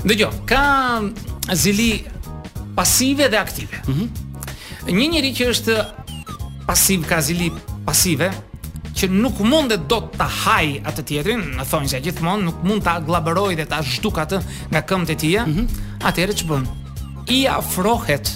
Dëgjoj, 0.08 0.30
ka 0.48 0.62
Azili 1.52 2.06
pasive 2.76 3.28
dhe 3.28 3.36
aktive. 3.40 3.82
Mhm. 3.88 4.06
Mm 4.08 4.10
Një 4.84 5.06
njerëz 5.12 5.36
që 5.36 5.46
është 5.52 5.76
pasiv 6.68 7.04
ka 7.08 7.18
Azili 7.20 7.50
pasive 7.86 8.30
që 8.96 9.10
nuk 9.12 9.42
mund 9.48 9.72
të 9.72 9.80
do 9.90 9.98
ta 10.16 10.24
haj 10.28 10.66
atë 10.88 11.04
tjetrin, 11.08 11.44
në 11.60 11.64
thonjë 11.68 11.92
se 11.92 12.00
gjithmonë 12.06 12.46
nuk 12.48 12.64
mund 12.64 12.84
ta 12.88 12.98
gllaboroj 13.04 13.52
dhe 13.60 13.66
ta 13.68 13.80
zhduk 13.84 14.20
atë 14.24 14.40
nga 14.72 14.82
këmbët 14.88 15.12
e 15.12 15.18
tij. 15.20 15.38
Mhm. 15.44 15.52
Mm 15.52 16.08
Atëherë 16.08 16.40
ç'bën? 16.40 16.64
I 17.36 17.44
afrohet 17.52 18.32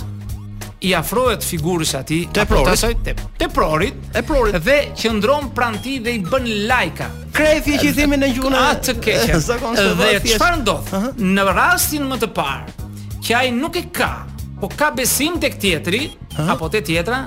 i 0.87 0.93
afrohet 0.95 1.43
figurës 1.43 1.91
ati 1.99 2.21
te 2.35 2.45
tasoj, 2.47 2.93
te, 3.03 3.11
e 3.11 3.39
teprorit 3.43 4.53
dhe 4.63 4.77
qëndron 5.01 5.49
pran 5.57 5.75
ti 5.83 5.97
dhe 6.05 6.13
i 6.15 6.19
bën 6.23 6.45
lajka 6.71 7.09
krefi 7.35 7.79
që 7.83 7.89
i 7.91 7.95
themi 7.97 8.19
në 8.21 8.29
gjuhën 8.37 8.57
atë 8.59 8.83
të 8.87 9.03
keqe 9.03 9.39
dhe 9.41 10.21
çfarë 10.29 10.61
ndodh 10.61 10.93
uh 10.93 11.03
-huh. 11.03 11.19
në 11.19 11.47
rastin 11.57 12.07
më 12.13 12.21
të 12.23 12.29
parë 12.37 12.91
që 13.27 13.35
ai 13.41 13.49
nuk 13.57 13.75
e 13.77 13.85
ka 13.93 14.27
po 14.61 14.69
ka 14.77 14.91
besim 14.95 15.41
tek 15.43 15.59
tjetri 15.59 16.05
uh 16.07 16.39
-huh. 16.39 16.51
apo 16.55 16.69
te 16.69 16.81
tjetra 16.81 17.25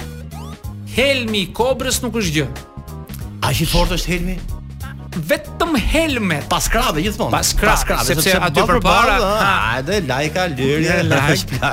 helmi 0.96 1.39
i 1.43 1.51
kobrës 1.53 2.00
nuk 2.08 2.15
është 2.24 2.34
gjë 2.38 2.48
a 3.48 3.51
i 3.51 3.65
fortë 3.74 3.93
është 4.00 4.10
helmi 4.13 4.39
vetëm 5.27 5.75
helme 5.91 6.39
pas 6.50 6.70
krave 6.72 7.03
gjithmonë 7.03 7.31
pas 7.31 7.53
krave 7.53 7.74
pas 7.75 7.84
krave 7.84 8.05
sepse, 8.13 8.22
sepse 8.29 8.38
aty 8.48 8.62
përpara 8.63 9.20
ha 9.43 9.51
edhe 9.79 10.00
lajka 10.08 10.43
lyrja 10.58 11.01
lajka 11.03 11.70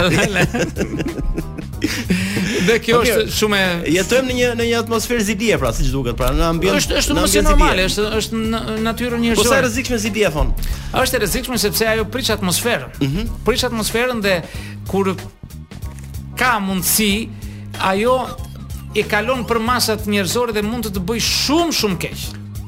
Dhe 2.68 2.78
kjo 2.82 2.98
okay, 2.98 2.98
po 2.98 3.00
është 3.04 3.34
shumë 3.38 3.60
jetojmë 3.94 4.28
në 4.32 4.36
një 4.38 4.48
në 4.58 4.66
një 4.70 4.78
atmosferë 4.82 5.26
zilie 5.28 5.58
pra, 5.60 5.70
siç 5.76 5.90
duket, 5.94 6.16
pra 6.18 6.30
në 6.34 6.44
ambient. 6.48 6.78
Është 6.80 6.96
është 7.02 7.16
më 7.18 7.24
si 7.30 7.42
normale, 7.44 7.84
është 7.88 8.08
është 8.18 8.40
në 8.42 8.62
natyrën 8.86 9.22
një 9.26 9.36
Po 9.38 9.44
sa 9.46 9.60
rrezikshme 9.64 10.00
si 10.02 10.12
dia 10.14 10.32
thon. 10.34 10.50
Është 11.04 11.18
e 11.18 11.22
rrezikshme 11.24 11.60
sepse 11.62 11.86
ajo 11.94 12.06
prish 12.14 12.32
atmosferën. 12.34 12.90
Mm 12.98 13.14
-hmm. 13.14 13.38
Prish 13.46 13.64
atmosferën 13.70 14.22
dhe 14.26 14.36
kur 14.90 15.14
ka 16.40 16.52
mundësi 16.68 17.28
ajo 17.92 18.16
e 18.94 19.02
kalon 19.02 19.44
për 19.46 19.58
masat 19.60 20.00
njerëzore 20.06 20.52
dhe 20.52 20.62
mund 20.62 20.84
të 20.86 20.90
të 20.96 21.00
bëj 21.08 21.20
shumë 21.44 21.74
shumë 21.80 21.98
keq. 22.04 22.18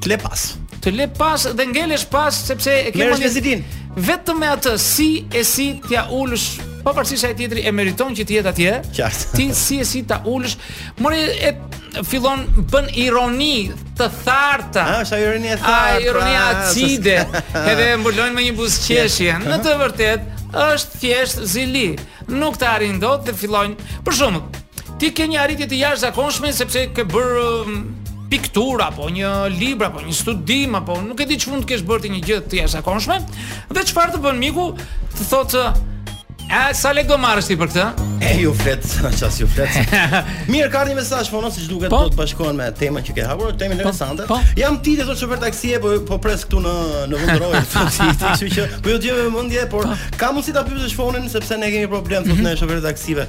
Të 0.02 0.08
le 0.14 0.18
pas. 0.26 0.40
Të 0.80 0.90
le 0.96 1.06
pas 1.18 1.40
dhe 1.58 1.64
ngelesh 1.74 2.06
pas 2.14 2.34
sepse 2.46 2.70
e 2.86 2.90
ke 2.94 3.04
mundësinë. 3.10 3.62
Vetëm 4.08 4.36
me 4.38 4.46
atë 4.56 4.78
si 4.78 5.24
e 5.34 5.42
si 5.44 5.66
t'ja 5.88 6.02
ulësh 6.18 6.69
Po 6.84 6.94
për 6.96 7.06
si 7.10 7.16
sa 7.20 7.28
e 7.28 7.34
tjetri 7.36 7.62
e 7.68 7.72
meriton 7.74 8.14
që 8.16 8.24
të 8.28 8.36
jetë 8.38 8.50
atje. 8.50 8.72
Qartë. 8.96 9.28
Ti 9.36 9.46
si 9.56 9.78
e 9.82 9.86
si 9.86 10.02
ta 10.08 10.20
ulësh? 10.28 10.54
Mori 11.04 11.20
e 11.44 11.50
fillon 12.08 12.46
bën 12.72 12.88
ironi 13.02 13.70
të 13.98 14.06
thartë. 14.24 14.80
Ah, 14.80 15.00
ha, 15.00 15.04
sa 15.08 15.18
ironi 15.20 15.50
e 15.52 15.56
ah, 15.58 15.66
thartë. 15.66 15.94
Ai 16.00 16.08
ironia 16.08 16.44
e 16.52 16.64
cide. 16.70 17.18
Edhe 17.72 17.90
mbulojnë 18.00 18.36
me 18.36 18.46
një 18.48 18.54
buzëqeshje. 18.60 19.36
Në 19.44 19.60
të 19.66 19.74
vërtetë 19.84 20.48
është 20.70 21.02
thjesht 21.02 21.44
zili. 21.52 21.88
Nuk 22.32 22.56
ta 22.62 22.72
arrin 22.78 23.00
dot 23.02 23.28
dhe 23.28 23.36
fillojnë. 23.36 24.00
Për 24.06 24.16
shembull, 24.16 24.96
ti 25.00 25.12
ke 25.16 25.28
një 25.30 25.42
arritje 25.44 25.68
të 25.70 25.82
jashtëzakonshme 25.84 26.54
sepse 26.56 26.86
ke 26.96 27.04
bër 27.12 27.38
um, 27.44 27.78
piktura 28.32 28.88
apo 28.88 29.10
një 29.10 29.34
libër 29.58 29.88
apo 29.92 30.04
një 30.06 30.12
studim 30.14 30.76
apo 30.78 31.00
nuk 31.02 31.18
e 31.18 31.24
di 31.26 31.38
çfarë 31.42 31.64
të 31.64 31.70
kesh 31.74 31.80
bërë 31.88 32.04
ti 32.06 32.12
një 32.16 32.20
gjë 32.28 32.40
të 32.52 32.62
jashtëzakonshme. 32.62 33.20
Dhe 33.76 33.86
çfarë 33.92 34.16
të 34.16 34.24
bën 34.24 34.42
miku? 34.48 34.70
Të 35.18 35.26
thotë, 35.34 35.64
A 36.50 36.72
sa 36.74 36.90
lekë 36.90 37.06
do 37.06 37.16
marrësh 37.22 37.46
ti 37.46 37.54
për 37.54 37.68
këtë? 37.70 37.82
E 38.26 38.30
ju 38.42 38.50
flet, 38.58 38.80
çfarë 38.82 39.28
si 39.36 39.42
ju 39.44 39.46
flet? 39.52 39.92
Mirë, 40.50 40.66
kardi 40.72 40.96
mesazh 40.98 41.28
fono 41.30 41.46
siç 41.54 41.68
duket 41.70 41.92
po? 41.92 42.00
do 42.02 42.10
të 42.10 42.18
bashkohen 42.18 42.56
me 42.58 42.64
tema 42.74 42.98
që 43.06 43.12
ke 43.14 43.22
hapur, 43.22 43.52
tema 43.54 43.76
po, 43.76 43.76
interesante. 43.78 44.24
Po. 44.26 44.40
Jam 44.58 44.80
titi, 44.82 45.04
thotë 45.06 45.20
super 45.22 45.38
taksi 45.38 45.70
e 45.76 45.78
po 45.82 45.92
po 46.08 46.18
pres 46.22 46.42
këtu 46.48 46.58
në 46.64 46.72
në 47.12 47.20
Vendroj, 47.22 47.60
thotë 47.70 47.92
ti, 47.94 48.08
kështu 48.24 48.48
që 48.56 48.64
po 48.82 48.90
ju 48.90 48.96
djem 49.06 49.30
mendje, 49.36 49.62
por 49.70 49.86
ka 50.18 50.32
mundsi 50.34 50.54
ta 50.56 50.64
pyesësh 50.66 50.96
fonin 50.98 51.30
sepse 51.30 51.60
ne 51.62 51.70
kemi 51.70 51.86
problem 51.92 52.26
thotë 52.26 52.40
ne 52.42 52.48
mhm. 52.50 52.58
shoferët 52.64 52.84
taksive. 52.90 53.28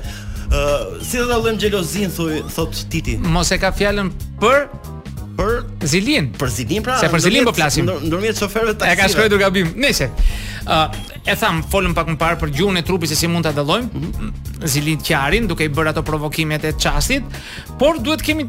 Ë, 0.49 1.05
si 1.05 1.21
do 1.21 1.29
ta 1.29 1.37
llojmë 1.43 1.61
xhelozin 1.61 2.17
thotë 2.57 2.87
titi. 2.89 3.19
Mos 3.21 3.53
e 3.53 3.61
ka 3.61 3.69
fjalën 3.77 4.09
për 4.41 4.65
për 5.41 5.88
Zilin. 5.89 6.27
Për 6.38 6.51
Zilin 6.53 6.83
pra. 6.86 6.95
Se 7.01 7.10
për 7.12 7.24
Zilin 7.25 7.48
po 7.48 7.53
flasim. 7.57 7.89
Ndërmjet 8.05 8.39
shoferëve 8.41 8.75
taksive. 8.77 8.98
E 8.98 9.00
ka 9.01 9.10
shkruar 9.12 9.41
gabim. 9.45 9.71
Nice. 9.81 10.07
Ë, 10.07 10.77
uh, 10.77 11.15
e 11.31 11.36
tham, 11.41 11.63
folëm 11.71 11.95
pak 11.98 12.12
më 12.13 12.19
parë 12.21 12.39
për 12.43 12.53
gjuhën 12.60 12.81
e 12.81 12.83
trupit 12.88 13.10
se 13.12 13.17
si 13.21 13.29
mund 13.31 13.48
ta 13.48 13.53
dallojmë. 13.57 13.89
Mm 13.93 14.12
-hmm. 14.12 14.67
Zilin 14.75 15.01
qarin 15.07 15.50
duke 15.50 15.65
i 15.65 15.69
bërë 15.74 15.93
ato 15.95 16.03
provokimet 16.12 16.65
e 16.71 16.75
çastit, 16.77 17.41
por 17.81 18.00
duhet 18.00 18.21
kemi 18.21 18.45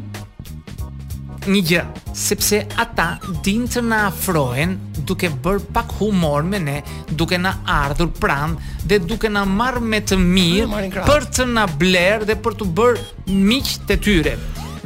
një 1.45 1.61
gjë, 1.69 1.81
sepse 2.15 2.57
ata 2.79 3.07
dinë 3.43 3.67
të 3.73 3.81
na 3.83 3.97
afrohen 4.07 4.77
duke 5.09 5.27
bër 5.43 5.57
pak 5.75 5.89
humor 5.99 6.43
me 6.43 6.59
ne, 6.59 6.77
duke 7.11 7.37
na 7.37 7.51
ardhur 7.67 8.07
pranë 8.21 8.55
dhe 8.87 8.99
duke 8.99 9.27
na 9.29 9.43
marr 9.45 9.79
me 9.81 9.99
të 9.99 10.15
mirë 10.21 10.69
ah, 10.71 11.05
për 11.09 11.25
të 11.35 11.49
na 11.57 11.65
bler 11.67 12.23
dhe 12.29 12.35
për 12.45 12.55
të 12.61 12.65
bërë 12.77 13.35
miq 13.49 13.73
të 13.89 13.97
tyre. 14.05 14.37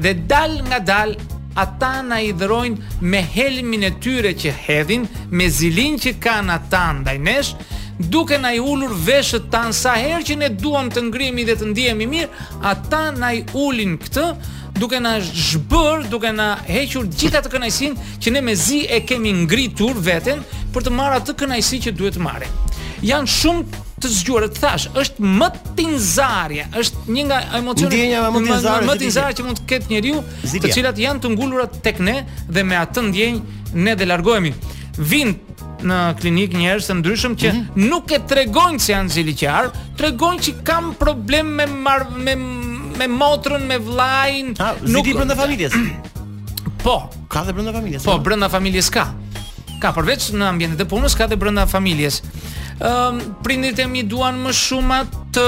Dhe 0.03 0.13
dal 0.33 0.61
nga 0.69 0.79
dal 0.79 1.13
ata 1.57 1.95
na 2.05 2.19
i 2.21 2.29
dhrojnë 2.37 2.99
me 3.11 3.21
helmin 3.33 3.83
e 3.87 3.91
tyre 4.03 4.31
që 4.37 4.51
hedhin, 4.65 5.07
me 5.37 5.47
zilin 5.49 5.97
që 6.03 6.13
kanë 6.21 6.53
ata 6.55 6.83
ndaj 6.99 7.15
nesh, 7.29 7.53
duke 8.13 8.37
na 8.41 8.51
i 8.53 8.59
ulur 8.61 8.93
veshët 9.07 9.49
tan 9.53 9.73
sa 9.73 9.95
herë 9.97 10.23
që 10.29 10.37
ne 10.43 10.51
duam 10.61 10.91
të 10.93 11.01
ngrihemi 11.07 11.47
dhe 11.49 11.55
të 11.57 11.71
ndihemi 11.71 12.07
mirë, 12.13 12.45
ata 12.73 13.01
na 13.17 13.31
i 13.39 13.43
ulin 13.65 13.97
këtë 14.03 14.27
duke 14.77 14.99
na 15.01 15.15
zhbër, 15.25 16.05
duke 16.11 16.29
na 16.37 16.51
hequr 16.69 17.09
gjithë 17.19 17.39
atë 17.41 17.53
kënaqësinë 17.55 18.11
që 18.21 18.35
ne 18.35 18.45
me 18.45 18.53
zi 18.55 18.83
e 18.93 19.01
kemi 19.09 19.33
ngritur 19.41 19.97
veten 20.09 20.45
për 20.75 20.85
të 20.85 20.95
marrë 20.99 21.23
atë 21.23 21.37
kënaqësi 21.41 21.81
që 21.87 21.95
duhet 21.97 22.19
të 22.19 22.25
marrë. 22.29 22.53
Jan 23.09 23.25
shumë 23.29 23.85
të 23.97 24.09
zgjuar 24.13 24.43
të 24.45 24.59
thash, 24.61 24.85
është 24.97 25.27
më 25.39 25.47
tinzarje, 25.77 26.67
është 26.81 27.15
një 27.15 27.23
nga 27.31 27.39
emocionet 27.57 28.17
më 28.85 28.97
t'inzarje 29.01 29.37
më, 29.37 29.37
që 29.39 29.45
mund 29.47 29.61
të 29.61 29.65
ketë 29.71 29.89
njeriu, 29.95 30.19
të 30.61 30.71
cilat 30.75 30.99
janë 31.01 31.23
të 31.23 31.31
ngulura 31.33 31.65
tek 31.87 32.01
ne 32.05 32.19
dhe 32.45 32.63
me 32.63 32.77
atë 32.77 33.03
ndjenjë 33.09 33.77
ne 33.87 33.95
dhe 33.97 34.05
largohemi. 34.09 34.51
Vin 34.97 35.33
në 35.87 35.97
klinik 36.21 36.53
njerëz 36.57 36.89
të 36.91 36.97
ndryshëm 36.99 37.35
që 37.41 37.49
mm 37.49 37.59
-hmm. 37.59 37.89
nuk 37.89 38.11
e 38.17 38.21
tregojnë 38.29 38.79
se 38.81 38.93
janë 38.93 39.11
ziliqar, 39.15 39.71
tregojnë 39.97 40.43
që 40.45 40.53
kanë 40.65 40.93
problem 41.01 41.47
me 41.61 41.65
mar 41.67 42.05
me 42.15 42.35
me 42.97 43.05
motrën, 43.07 43.61
me 43.69 43.77
vllain, 43.77 44.53
ah, 44.59 44.71
nuk 44.81 45.07
i 45.07 45.13
brenda 45.13 45.35
familjes. 45.35 45.73
po, 46.85 47.09
ka 47.29 47.43
dhe 47.45 47.53
brenda 47.53 47.73
familjes. 47.73 48.03
Po, 48.03 48.11
jo? 48.11 48.17
brenda 48.19 48.49
familjes 48.49 48.89
ka. 48.89 49.05
Ka 49.81 49.91
përveç 49.93 50.31
në 50.33 50.45
ambientet 50.49 50.81
e 50.81 50.85
punës, 50.89 51.13
ka 51.17 51.27
dhe 51.27 51.37
brenda 51.37 51.67
familjes 51.69 52.21
um, 52.81 53.35
prindit 53.41 53.77
e 53.77 53.85
mi 53.89 54.03
duan 54.07 54.37
më 54.41 54.51
shumë 54.53 54.97
atë, 55.03 55.45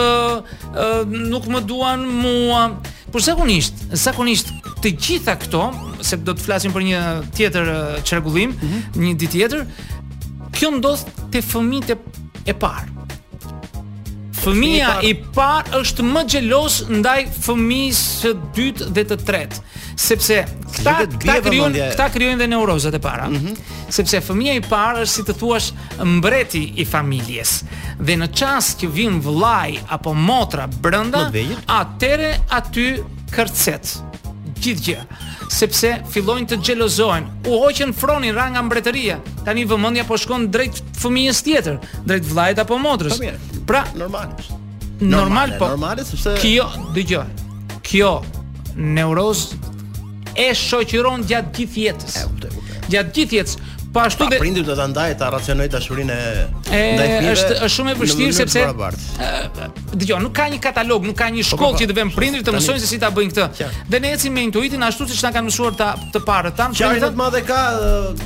uh, 0.74 1.02
nuk 1.12 1.46
më 1.52 1.62
duan 1.70 2.06
mua. 2.06 2.64
Por 3.12 3.22
sakonisht, 3.26 3.88
sakonisht 3.98 4.52
të 4.84 4.94
gjitha 4.96 5.36
këto, 5.42 5.64
se 6.06 6.20
do 6.22 6.36
të 6.38 6.46
flasim 6.46 6.74
për 6.76 6.88
një 6.90 7.02
tjetër 7.38 7.72
çrregullim, 8.06 8.54
uh, 8.54 8.62
mm 8.62 8.70
-hmm. 8.70 9.04
një 9.04 9.18
ditë 9.22 9.32
tjetër, 9.34 9.68
kjo 10.54 10.72
ndodh 10.72 11.04
te 11.32 11.42
fëmijët 11.42 11.98
e 12.46 12.54
parë. 12.54 12.99
Fëmija 14.40 14.92
i 15.04 15.12
parë 15.36 15.82
është 15.82 16.04
më 16.08 16.22
xhelos 16.32 16.78
ndaj 16.88 17.20
fëmisë 17.44 18.04
së 18.22 18.32
dytë 18.56 18.86
dhe 18.96 19.04
të 19.10 19.18
tretë, 19.28 19.60
sepse 20.00 20.38
këta 20.78 20.94
këta 21.16 21.36
krijojnë 21.48 21.82
këta 21.92 22.06
krijojnë 22.14 22.40
dhe 22.40 22.48
neurozat 22.54 22.96
e 22.96 23.00
para. 23.04 23.26
Mm 23.28 23.36
-hmm. 23.36 23.56
Sepse 23.92 24.22
fëmija 24.28 24.54
i 24.56 24.62
parë 24.72 25.04
është 25.04 25.14
si 25.16 25.24
të 25.28 25.34
thuash 25.40 25.72
mbreti 26.06 26.64
i 26.78 26.86
familjes. 26.86 27.64
Dhe 28.00 28.16
në 28.16 28.32
çast 28.34 28.80
që 28.82 28.90
vin 28.92 29.20
vllai 29.22 29.80
apo 29.88 30.14
motra 30.14 30.68
brenda, 30.68 31.32
atëre 31.82 32.32
aty 32.50 33.04
kërcet 33.36 33.98
gjithë 34.64 34.84
gjë 34.88 35.00
sepse 35.50 35.90
fillojnë 36.14 36.48
të 36.50 36.56
xhelozohen, 36.64 37.24
u 37.46 37.50
hoqën 37.64 37.94
fronin 37.94 38.36
ra 38.36 38.50
nga 38.50 38.62
mbretëria. 38.62 39.18
Tani 39.46 39.66
vëmendja 39.66 40.04
po 40.08 40.18
shkon 40.18 40.48
drejt 40.52 40.82
fëmijës 41.02 41.44
tjetër, 41.44 41.78
drejt 42.06 42.26
vllajt 42.32 42.60
apo 42.60 42.78
motrës. 42.78 43.18
Po 43.18 43.26
Pra, 43.70 43.84
normalisht. 43.96 44.50
Normal, 45.00 45.26
normal 45.26 45.60
po. 45.60 45.68
Normale, 45.70 46.02
sepse 46.06 46.32
kjo, 46.42 46.64
dëgjoj. 46.96 47.44
Kjo 47.86 48.16
neuroz 48.96 49.44
e 50.34 50.48
shoqëron 50.58 51.28
gjatë 51.30 51.54
gjithë 51.60 51.84
jetës. 51.84 52.16
E 52.18 52.24
kuptoj, 52.32 52.52
kuptoj. 52.56 52.80
Gjatë 52.96 53.14
gjithë 53.20 53.38
jetës. 53.38 53.60
Po 53.94 54.02
ashtu 54.06 54.26
dhe 54.30 54.38
prindit 54.38 54.66
do 54.70 54.76
ta 54.78 54.86
ndajë 54.90 55.16
ta 55.18 55.28
racionoj 55.34 55.66
dashurinë 55.74 56.14
e 56.14 56.82
ndaj 56.94 57.08
fëmijëve. 57.10 57.32
Është 57.34 57.56
është 57.58 57.70
shumë 57.76 57.94
e 57.94 57.96
vështirë 57.98 58.36
sepse 58.38 58.62
dëgjoj, 60.02 60.20
nuk 60.26 60.34
ka 60.38 60.46
një 60.54 60.60
katalog, 60.62 61.08
nuk 61.10 61.18
ka 61.18 61.30
një 61.34 61.42
po, 61.42 61.48
po, 61.50 61.50
shkollë 61.50 61.74
po. 61.74 61.80
që 61.82 61.88
të 61.90 61.96
vëmë 61.98 62.14
prindrit 62.14 62.46
të 62.46 62.54
mësojnë 62.54 62.84
se 62.84 62.90
si 62.92 63.00
ta 63.02 63.10
bëjnë 63.16 63.34
këtë. 63.34 63.68
Dhe 63.90 64.02
ne 64.04 64.12
ecim 64.14 64.36
me 64.38 64.44
intuitin 64.46 64.86
ashtu 64.86 65.08
siç 65.10 65.24
na 65.26 65.32
kanë 65.34 65.50
mësuar 65.50 65.74
ta 65.82 65.90
të 66.14 66.22
parët 66.28 66.60
tan. 66.62 66.78
Qartë 66.78 67.10
të 67.10 67.22
madhe 67.24 67.42
ka 67.50 67.62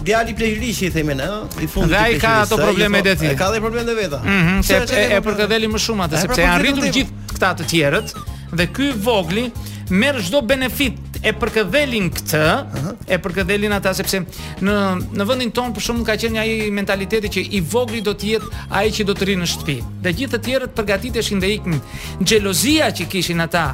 djali 0.03 0.35
Plehiliçi 0.39 0.89
i 0.89 0.93
themin, 0.97 1.23
ë, 1.23 1.41
i 1.63 1.71
fundit. 1.71 1.95
Dhe 1.95 2.01
ai 2.01 2.19
ka 2.19 2.35
ato 2.43 2.59
probleme 2.59 2.99
të 3.07 3.15
tij. 3.21 3.37
Ka 3.39 3.51
dhe 3.55 3.63
problemet 3.63 3.95
mhm, 4.19 4.59
e 4.59 4.63
veta. 4.67 4.83
se 4.83 5.11
e 5.15 5.23
përkëdheli 5.23 5.71
më 5.71 5.83
shumë 5.87 6.09
atë 6.09 6.25
sepse 6.25 6.43
janë 6.43 6.63
rritur 6.67 6.91
gjithë 6.99 7.37
këta 7.37 7.55
të 7.61 7.69
tjerët 7.71 8.17
dhe 8.53 8.67
ky 8.75 8.91
vogli 8.99 9.47
merr 9.91 10.21
çdo 10.23 10.41
benefit 10.47 10.99
e 11.23 11.31
përkëdhelin 11.39 12.09
këtë, 12.11 12.43
uh 12.63 12.83
-huh. 12.83 12.95
e 13.07 13.17
përkëdhelin 13.17 13.73
ata 13.73 13.93
sepse 13.93 14.19
në 14.61 14.75
në 15.17 15.27
vendin 15.27 15.51
ton 15.51 15.73
për 15.73 15.81
shkakun 15.81 16.05
ka 16.05 16.13
qenë 16.17 16.37
ai 16.39 16.71
mentaliteti 16.71 17.27
që 17.27 17.47
i 17.51 17.61
vogli 17.61 18.01
do 18.01 18.11
të 18.11 18.25
jetë 18.25 18.47
ai 18.69 18.91
që 18.91 19.03
do 19.05 19.13
të 19.13 19.25
rinë 19.25 19.41
në 19.41 19.47
shtëpi. 19.51 19.77
Dhe 20.01 20.13
gjithë 20.13 20.37
të 20.37 20.43
tjerët 20.43 20.75
përgatiteshin 20.75 21.39
dhe 21.41 21.47
ikën. 21.47 21.79
Xhelozia 22.25 22.85
që 22.91 23.05
kishin 23.09 23.41
ata, 23.41 23.73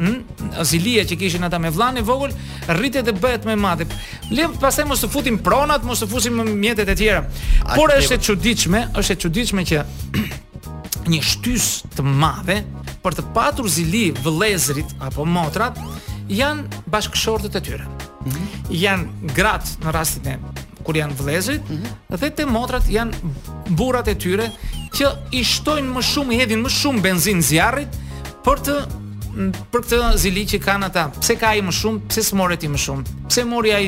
Mm, 0.00 0.22
azilia 0.58 1.04
që 1.04 1.18
kishin 1.18 1.44
ata 1.44 1.58
me 1.58 1.70
vllan 1.70 1.96
e 1.96 2.00
vogël 2.00 2.32
rritet 2.68 3.04
dhe 3.04 3.12
bëhet 3.12 3.44
më 3.44 3.54
madhe. 3.56 3.84
Le 4.30 4.48
pastaj 4.60 4.84
mos 4.84 5.02
të 5.02 5.08
futim 5.10 5.38
pronat, 5.38 5.82
mos 5.84 6.02
të 6.02 6.06
fusim 6.08 6.58
mjetet 6.60 6.88
e 6.88 6.94
tjera. 6.94 7.24
Por 7.76 7.90
është 7.90 8.12
e 8.14 8.18
çuditshme, 8.18 8.88
është 8.94 9.12
e 9.12 9.16
çuditshme 9.16 9.62
që 9.62 9.84
një 11.12 11.20
shtys 11.22 11.84
të 11.96 12.02
madhe 12.02 12.56
për 13.02 13.16
të 13.16 13.24
patur 13.34 13.68
zili 13.70 14.10
vëllezrit 14.24 14.90
apo 15.06 15.24
motrat 15.24 15.78
janë 16.30 16.80
bashkëshortët 16.92 17.56
e 17.56 17.60
tyre. 17.64 17.84
Mm 17.84 18.30
-hmm. 18.30 18.48
Janë 18.82 19.32
gratë 19.36 19.70
në 19.84 19.92
rastin 19.92 20.26
e 20.26 20.38
kur 20.84 20.96
janë 20.98 21.16
vëllezrit 21.18 21.68
mm 21.68 21.76
-hmm. 21.76 22.18
dhe 22.20 22.30
te 22.30 22.46
motrat 22.46 22.88
janë 22.88 23.12
burrat 23.70 24.08
e 24.08 24.14
tyre 24.14 24.50
që 24.94 25.12
i 25.40 25.44
shtojnë 25.44 25.92
më 25.94 26.02
shumë, 26.02 26.32
i 26.32 26.36
hedhin 26.42 26.62
më 26.64 26.68
shumë 26.76 27.00
benzinë 27.04 27.42
zjarrit 27.50 27.96
për 28.44 28.56
të 28.64 28.78
për 29.70 29.82
këtë 29.84 30.10
zili 30.20 30.42
që 30.48 30.58
kanë 30.62 30.88
ata. 30.90 31.04
Pse 31.18 31.36
ka 31.40 31.52
ai 31.54 31.62
më 31.64 31.72
shumë? 31.74 32.02
Pse 32.10 32.24
s'more 32.28 32.56
ti 32.60 32.70
më 32.70 32.80
shumë? 32.82 33.14
Pse 33.30 33.44
mori 33.48 33.72
ai 33.76 33.86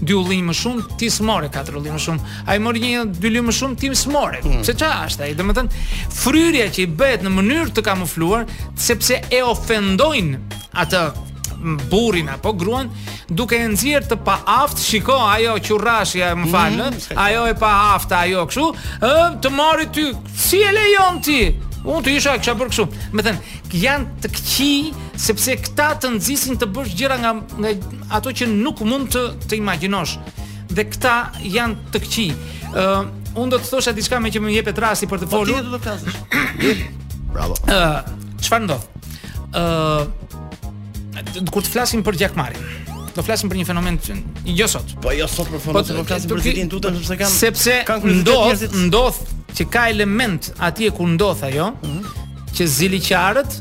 dy 0.00 0.16
ullim 0.18 0.48
më 0.50 0.56
shumë? 0.60 0.86
Ti 1.00 1.10
s'more 1.14 1.50
katër 1.52 1.78
ullim 1.80 1.96
më 1.98 2.02
shumë. 2.06 2.34
Ai 2.50 2.58
mori 2.64 2.82
një 2.84 3.04
dy 3.20 3.30
ullim 3.30 3.48
më 3.50 3.54
shumë, 3.60 3.78
ti 3.82 3.92
s'more. 3.96 4.40
Mm. 4.44 4.60
Pse 4.64 4.74
çfarë 4.80 5.12
është 5.12 5.26
ai? 5.28 5.32
Domethën 5.38 5.70
fryrja 6.20 6.68
që 6.74 6.84
i 6.86 6.90
bëhet 7.00 7.26
në 7.26 7.34
mënyrë 7.38 7.74
të 7.78 7.86
kamufluar 7.86 8.46
sepse 8.88 9.20
e 9.30 9.42
ofendojnë 9.46 10.42
atë 10.84 11.04
burrin 11.92 12.30
apo 12.32 12.54
gruan 12.56 12.86
duke 13.36 13.58
e 13.60 13.66
nxjerr 13.74 14.06
të 14.08 14.16
paaft, 14.24 14.80
shiko 14.80 15.18
ajo 15.28 15.58
qurrashja 15.66 16.30
më 16.40 16.48
fal, 16.48 16.78
mm, 16.78 17.10
ajo 17.20 17.42
e 17.50 17.56
paaft, 17.60 18.14
ajo 18.16 18.46
kështu, 18.48 18.68
ë 19.04 19.16
të 19.44 19.50
marrë 19.58 19.90
ty. 19.92 20.06
Si 20.46 20.62
e 20.64 20.70
lejon 20.72 21.20
ti? 21.26 21.42
Unë 21.80 22.02
të 22.04 22.12
isha 22.18 22.32
kisha 22.38 22.52
bërë 22.58 22.72
kështu. 22.72 22.84
Me 23.16 23.22
thënë, 23.24 23.50
janë 23.80 24.20
të 24.24 24.30
këqi 24.34 24.72
sepse 25.24 25.54
këta 25.64 25.86
të 26.02 26.10
nxisin 26.18 26.58
të 26.60 26.68
bësh 26.76 26.90
gjëra 26.98 27.16
nga 27.22 27.32
nga 27.62 27.72
ato 28.18 28.32
që 28.40 28.48
nuk 28.52 28.82
mund 28.86 29.08
të 29.14 29.22
të 29.48 29.60
imagjinosh. 29.62 30.18
Dhe 30.70 30.84
këta 30.90 31.14
janë 31.56 31.88
të 31.94 32.02
këqi. 32.04 32.28
uh, 32.74 33.00
unë 33.40 33.50
do 33.54 33.58
të 33.62 33.70
thosha 33.70 33.92
diçka 33.94 34.20
me 34.20 34.30
që 34.34 34.40
më 34.42 34.52
jepet 34.56 34.78
rasti 34.82 35.08
për 35.10 35.22
të 35.24 35.30
po 35.30 35.40
folur. 35.40 35.56
Ti 35.56 35.68
do 35.68 35.78
të 35.78 35.80
flasësh. 35.86 36.82
Bravo. 37.34 37.56
Ë, 37.66 37.80
uh, 37.80 38.42
çfarë 38.44 38.80
Ë, 39.50 39.62
uh, 40.06 41.48
kur 41.50 41.64
të 41.66 41.72
flasim 41.72 42.04
për 42.06 42.14
gjakmarin. 42.20 42.60
Ë, 42.62 42.79
Do 43.16 43.22
flasim 43.26 43.50
për 43.50 43.58
një 43.60 43.64
fenomen 43.66 43.96
që 44.04 44.16
jo 44.54 44.66
sot. 44.70 44.92
Po 45.02 45.12
jo 45.16 45.26
sot 45.30 45.48
për 45.50 45.62
fond. 45.64 45.80
Po 45.80 46.04
flasim 46.12 46.30
për 46.32 46.42
zgjidhjen 46.44 46.70
tutje 46.72 46.92
sepse 46.92 47.16
kanë 47.18 47.32
sepse 47.34 47.76
ndodh 48.20 48.76
ndodh 48.86 49.20
që 49.58 49.66
ka 49.74 49.88
element 49.94 50.52
atje 50.68 50.92
ku 50.94 51.08
ndodh 51.16 51.42
ajo, 51.50 51.72
mhm. 51.82 52.46
që 52.54 52.68
ziliqarët 52.76 53.58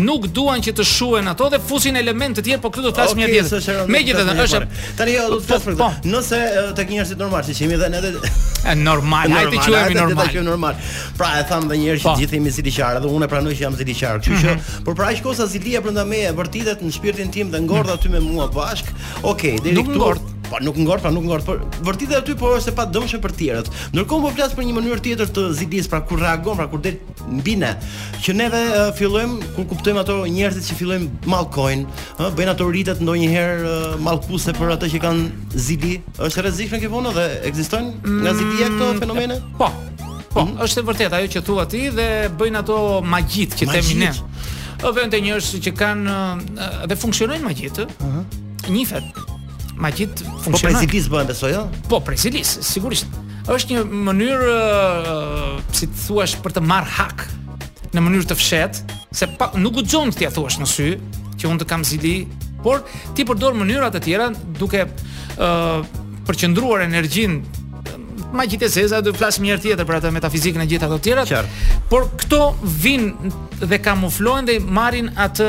nuk 0.00 0.26
duan 0.32 0.60
që 0.64 0.72
të 0.76 0.84
shuhen 0.86 1.28
ato 1.30 1.48
dhe 1.52 1.58
fusin 1.66 1.96
elemente 1.98 2.40
të 2.42 2.46
tjerë, 2.48 2.62
por 2.64 2.72
këtu 2.74 2.84
do 2.88 2.92
të 2.92 3.04
flas 3.04 3.14
një 3.18 3.28
tjetër. 3.30 3.92
Megjithatë, 3.92 4.36
është 4.44 4.60
tani 4.98 5.14
jo 5.16 5.24
do 5.34 5.38
të 5.40 5.48
flas 5.48 5.64
për 5.66 5.76
këtë. 5.78 6.12
Nëse 6.12 6.40
tek 6.78 6.92
njerëzit 6.92 7.20
normal, 7.22 7.44
siç 7.48 7.60
jemi 7.64 7.78
dhe 7.80 7.88
ne 7.92 8.02
edhe 8.02 8.76
normal, 8.82 9.34
ai 9.40 9.46
të 9.46 9.64
quhemi 9.64 9.98
normal. 9.98 10.20
Ai 10.20 10.28
të 10.28 10.36
quhemi 10.36 10.46
normal. 10.46 10.78
Pra 11.20 11.32
e 11.40 11.42
tham 11.48 11.68
edhe 11.70 11.80
një 11.82 11.98
që 11.98 12.06
po. 12.08 12.14
gjithë 12.20 12.38
jemi 12.40 12.54
ziliqarë, 12.58 13.02
dhe 13.06 13.12
unë 13.16 13.28
e 13.28 13.32
pranoj 13.34 13.54
që 13.56 13.64
jam 13.66 13.76
ziliqarë, 13.80 14.22
kështu 14.22 14.38
që 14.38 14.48
mhm. 14.52 14.86
por 14.86 14.96
për 14.96 15.08
aq 15.10 15.22
kohë 15.26 15.38
zilija 15.42 15.52
Zilia 15.56 15.82
brenda 15.84 16.04
meje 16.08 16.32
vërtitet 16.38 16.82
në 16.84 16.94
shpirtin 16.98 17.32
tim 17.34 17.50
dhe 17.54 17.62
ngordh 17.66 17.94
aty 17.96 18.12
me 18.12 18.20
mua 18.24 18.48
bashk, 18.48 18.92
okay, 19.24 19.56
deri 19.64 19.82
këtu 19.92 20.34
po 20.50 20.58
nuk 20.62 20.76
ngort, 20.78 21.02
pra 21.02 21.10
nuk 21.10 21.26
ngort, 21.26 21.44
por 21.46 21.58
vërtet 21.86 22.14
aty 22.20 22.34
po 22.38 22.52
është 22.56 22.72
e 22.72 22.76
pa 22.78 22.86
për 23.26 23.32
tjerët. 23.38 23.70
Ndërkohë 23.94 24.22
po 24.26 24.30
flas 24.36 24.54
për 24.54 24.66
një 24.68 24.74
mënyrë 24.76 25.02
tjetër 25.04 25.30
të 25.34 25.44
zgjidhjes, 25.58 25.88
pra 25.90 26.00
kur 26.00 26.20
reagon, 26.22 26.56
pra 26.58 26.66
kur 26.70 26.80
del 26.82 26.98
mbi 27.38 27.56
ne, 27.60 27.74
që 28.22 28.34
neve 28.38 28.60
uh, 28.70 28.92
fillojmë 28.98 29.50
kur 29.56 29.66
kuptojmë 29.74 30.02
ato 30.04 30.20
njerëzit 30.30 30.66
që 30.70 30.78
fillojnë 30.80 31.10
mallkojnë, 31.32 31.98
ë 32.16 32.22
uh, 32.22 32.30
bëjnë 32.38 32.54
ato 32.54 32.68
ritet 32.72 33.02
ndonjëherë 33.02 33.58
uh, 33.64 33.98
mallkuese 34.06 34.54
për 34.56 34.74
ato 34.76 34.90
që 34.92 35.00
kanë 35.02 35.56
zgjidhi. 35.66 35.94
Është 36.28 36.46
rrezikshme 36.46 36.80
kjo 36.82 36.92
vono 36.94 37.12
dhe 37.16 37.26
ekzistojnë 37.50 38.16
nga 38.22 38.34
zgjidhja 38.38 38.70
këto 38.74 38.90
mm, 38.92 39.02
fenomene? 39.02 39.40
Po. 39.60 39.70
Po, 40.36 40.42
mm 40.44 40.50
-hmm. 40.52 40.64
është 40.66 40.78
e 40.80 40.84
vërtetë 40.86 41.14
ajo 41.16 41.28
që 41.34 41.40
thua 41.44 41.64
ti 41.66 41.86
dhe 41.90 42.08
bëjnë 42.38 42.58
ato 42.60 42.76
magjit 43.00 43.54
që 43.58 43.66
themi 43.72 43.94
ne. 44.04 44.10
Ë 44.84 44.88
vënë 44.96 45.10
të 45.14 45.20
njerëz 45.24 45.46
që 45.64 45.72
kanë 45.72 46.16
dhe 46.88 46.96
funksionojnë 47.02 47.44
magjit, 47.44 47.78
ë. 47.80 47.84
Uh 47.88 48.12
-huh. 48.12 48.34
Nifet 48.70 49.35
ma 49.80 49.90
gjithë 49.94 50.24
po 50.24 50.36
funksionar. 50.48 50.78
Po 50.78 50.80
presilis 50.80 51.08
bëndë 51.12 51.36
so, 51.36 51.50
jo? 51.52 51.62
Po 51.92 52.00
presilis, 52.04 52.54
sigurisht. 52.66 53.22
është 53.46 53.74
një 53.76 53.82
mënyrë, 54.08 54.54
uh, 54.54 55.58
si 55.70 55.86
të 55.86 56.00
thuash, 56.06 56.32
për 56.42 56.54
të 56.56 56.62
marë 56.66 56.90
hak 56.96 57.20
në 57.94 58.02
mënyrë 58.02 58.26
të 58.32 58.36
fshehtë, 58.40 58.96
se 59.14 59.28
pa, 59.38 59.52
nuk 59.60 59.78
u 59.78 59.84
dzonë 59.86 60.12
të 60.16 60.22
tja 60.24 60.30
thuash 60.34 60.56
në 60.58 60.66
sy, 60.66 60.88
që 61.38 61.52
unë 61.52 61.60
të 61.62 61.68
kam 61.70 61.84
zili, 61.86 62.16
por 62.64 62.82
ti 63.14 63.22
përdor 63.28 63.54
mënyrat 63.54 63.94
e 63.94 64.02
tjera 64.02 64.26
duke 64.58 64.82
uh, 64.90 65.78
përqendruar 66.26 66.82
energjinë 66.88 68.34
ma 68.34 68.42
gjithë 68.50 68.66
e 68.66 68.72
seza, 68.72 68.98
du 69.00 69.14
flasë 69.14 69.40
mjerë 69.44 69.62
tjetër 69.62 69.86
për 69.88 69.98
atë 70.00 70.10
metafizikën 70.16 70.64
e 70.64 70.66
gjithë 70.72 70.88
ato 70.90 70.98
tjera, 71.00 71.42
por 71.88 72.08
këto 72.18 72.40
vinë 72.66 73.30
dhe 73.60 73.78
kamuflohen 73.80 74.44
dhe 74.48 74.56
marrin 74.60 75.08
atë 75.16 75.46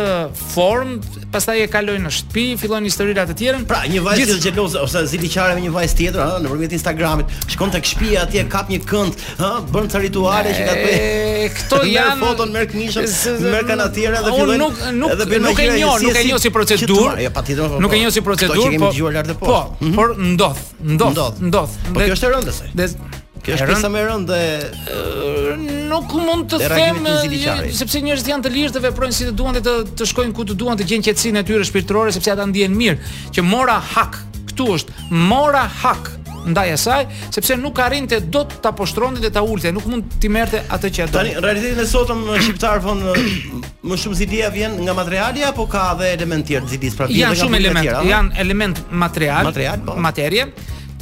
formë, 0.53 0.99
pastaj 1.33 1.59
e 1.65 1.67
kalojnë 1.71 2.05
në 2.07 2.11
shtëpi, 2.17 2.45
fillojnë 2.61 2.87
historira 2.89 3.25
të 3.27 3.35
tjera. 3.39 3.59
Pra, 3.67 3.81
një 3.89 4.03
vajzë 4.05 4.23
Gjith... 4.23 4.37
xheloze 4.45 4.81
ose 4.85 5.01
ziliqare 5.11 5.57
me 5.57 5.63
një 5.65 5.73
vajzë 5.75 5.97
tjetër, 5.99 6.21
ha, 6.23 6.39
në 6.63 6.69
Instagramit, 6.77 7.35
shkon 7.53 7.73
tek 7.75 7.89
shtëpia 7.91 8.23
atje, 8.23 8.45
kap 8.53 8.71
një 8.71 8.79
kënd, 8.87 9.27
ha, 9.41 9.51
bën 9.73 9.89
ca 9.91 10.01
rituale 10.03 10.55
që 10.55 10.63
gatoi. 10.71 10.95
janë 11.97 12.17
foton 12.23 12.55
merr 12.55 12.69
kënishën, 12.71 13.13
merr 13.51 13.67
kanë 13.69 13.87
atjera 13.89 14.23
dhe 14.27 14.33
fillojnë. 14.37 14.63
Nuk 14.63 14.81
nuk 15.03 15.21
nuk 15.27 15.61
e 15.65 15.69
njoh, 15.75 15.95
nuk 16.07 16.21
e 16.23 16.25
njoh 16.31 16.43
si 16.43 16.51
procedurë. 16.55 17.29
Nuk 17.77 17.95
e 17.95 18.01
po, 18.01 18.01
njoh 18.07 18.15
si 18.17 18.23
procedurë, 18.25 18.81
po. 19.35 19.39
Po, 19.43 19.61
mhm. 19.83 19.93
por 19.99 20.13
ndodh, 20.17 20.65
ndodh, 20.97 21.37
ndodh. 21.43 21.75
Po 21.93 22.05
kjo 22.07 22.17
është 22.17 22.29
e 22.31 22.35
rëndësishme. 22.35 23.15
Kjo 23.47 23.55
është 23.55 23.67
pjesa 23.69 23.89
më 23.91 23.99
e 23.99 24.07
rëndë 24.07 25.81
nuk 25.88 26.12
mund 26.19 26.49
të 26.51 26.57
them 26.67 27.05
sepse 27.77 28.01
njerëzit 28.03 28.29
janë 28.33 28.43
të 28.47 28.51
lirë 28.57 28.75
të 28.75 28.81
veprojnë 28.89 29.15
si 29.15 29.27
të 29.29 29.36
duan 29.39 29.55
dhe 29.55 29.62
të 29.63 29.75
të 30.01 30.07
shkojnë 30.12 30.36
ku 30.36 30.45
të 30.51 30.57
duan 30.60 30.79
të 30.79 30.89
gjejnë 30.91 31.07
qetësinë 31.07 31.41
e 31.41 31.47
tyre 31.47 31.69
shpirtërore 31.69 32.12
sepse 32.17 32.33
ata 32.36 32.49
ndjehen 32.51 32.75
mirë 32.75 33.31
që 33.38 33.47
mora 33.47 33.79
hak. 33.95 34.19
Ktu 34.51 34.67
është 34.73 35.07
mora 35.29 35.63
hak 35.81 36.07
ndaj 36.51 36.67
asaj, 36.77 37.03
sepse 37.36 37.55
nuk 37.60 37.77
arrinte 37.83 38.17
dot 38.33 38.55
ta 38.63 38.71
poshtronte 38.75 39.19
dhe 39.23 39.29
ta 39.36 39.41
ulte, 39.43 39.69
nuk 39.75 39.86
mund 39.91 40.15
ti 40.23 40.29
merrte 40.31 40.63
atë 40.75 40.89
që 40.95 41.03
ajo. 41.03 41.13
Tani 41.15 41.33
në 41.36 41.41
realitetin 41.43 41.83
e 41.83 41.88
sotëm 41.88 42.23
shqiptar 42.43 42.81
von 42.83 43.03
më 43.07 43.99
shumë 44.03 44.17
zilia 44.23 44.49
vjen 44.55 44.79
nga 44.81 44.95
materiali 44.97 45.43
apo 45.47 45.67
ka 45.71 45.89
edhe 45.95 46.10
element 46.17 46.47
tjerë 46.49 46.71
zilis 46.73 46.97
pra 46.97 47.10
vjen 47.12 47.29
nga 47.31 47.38
shumë 47.43 47.60
elementë. 47.62 47.99
janë 48.10 48.41
element 48.45 48.81
material, 49.05 49.51
material, 49.51 49.86
po. 49.88 49.99
materie 50.10 50.49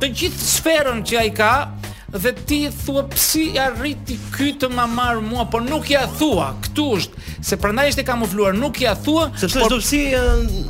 të 0.02 0.12
gjithë 0.20 0.52
sferën 0.52 1.02
që 1.10 1.20
ai 1.24 1.32
ka, 1.38 1.50
dhe 2.16 2.32
ti 2.48 2.58
thua 2.86 3.02
pse 3.12 3.42
i 3.52 3.58
arriti 3.60 4.16
ky 4.32 4.54
të 4.62 4.70
ma 4.72 4.86
marr 4.88 5.20
mua, 5.26 5.44
por 5.52 5.66
nuk 5.68 5.90
ja 5.92 6.06
thua. 6.20 6.52
Ktu 6.64 6.86
është 7.00 7.42
se 7.46 7.58
prandaj 7.62 7.90
është 7.92 8.06
e 8.06 8.06
kamufluar, 8.08 8.56
nuk 8.56 8.78
ja 8.86 8.94
thua, 8.96 9.26
sepse 9.42 9.60
por... 9.66 9.74
do 9.74 9.82
si 9.84 10.06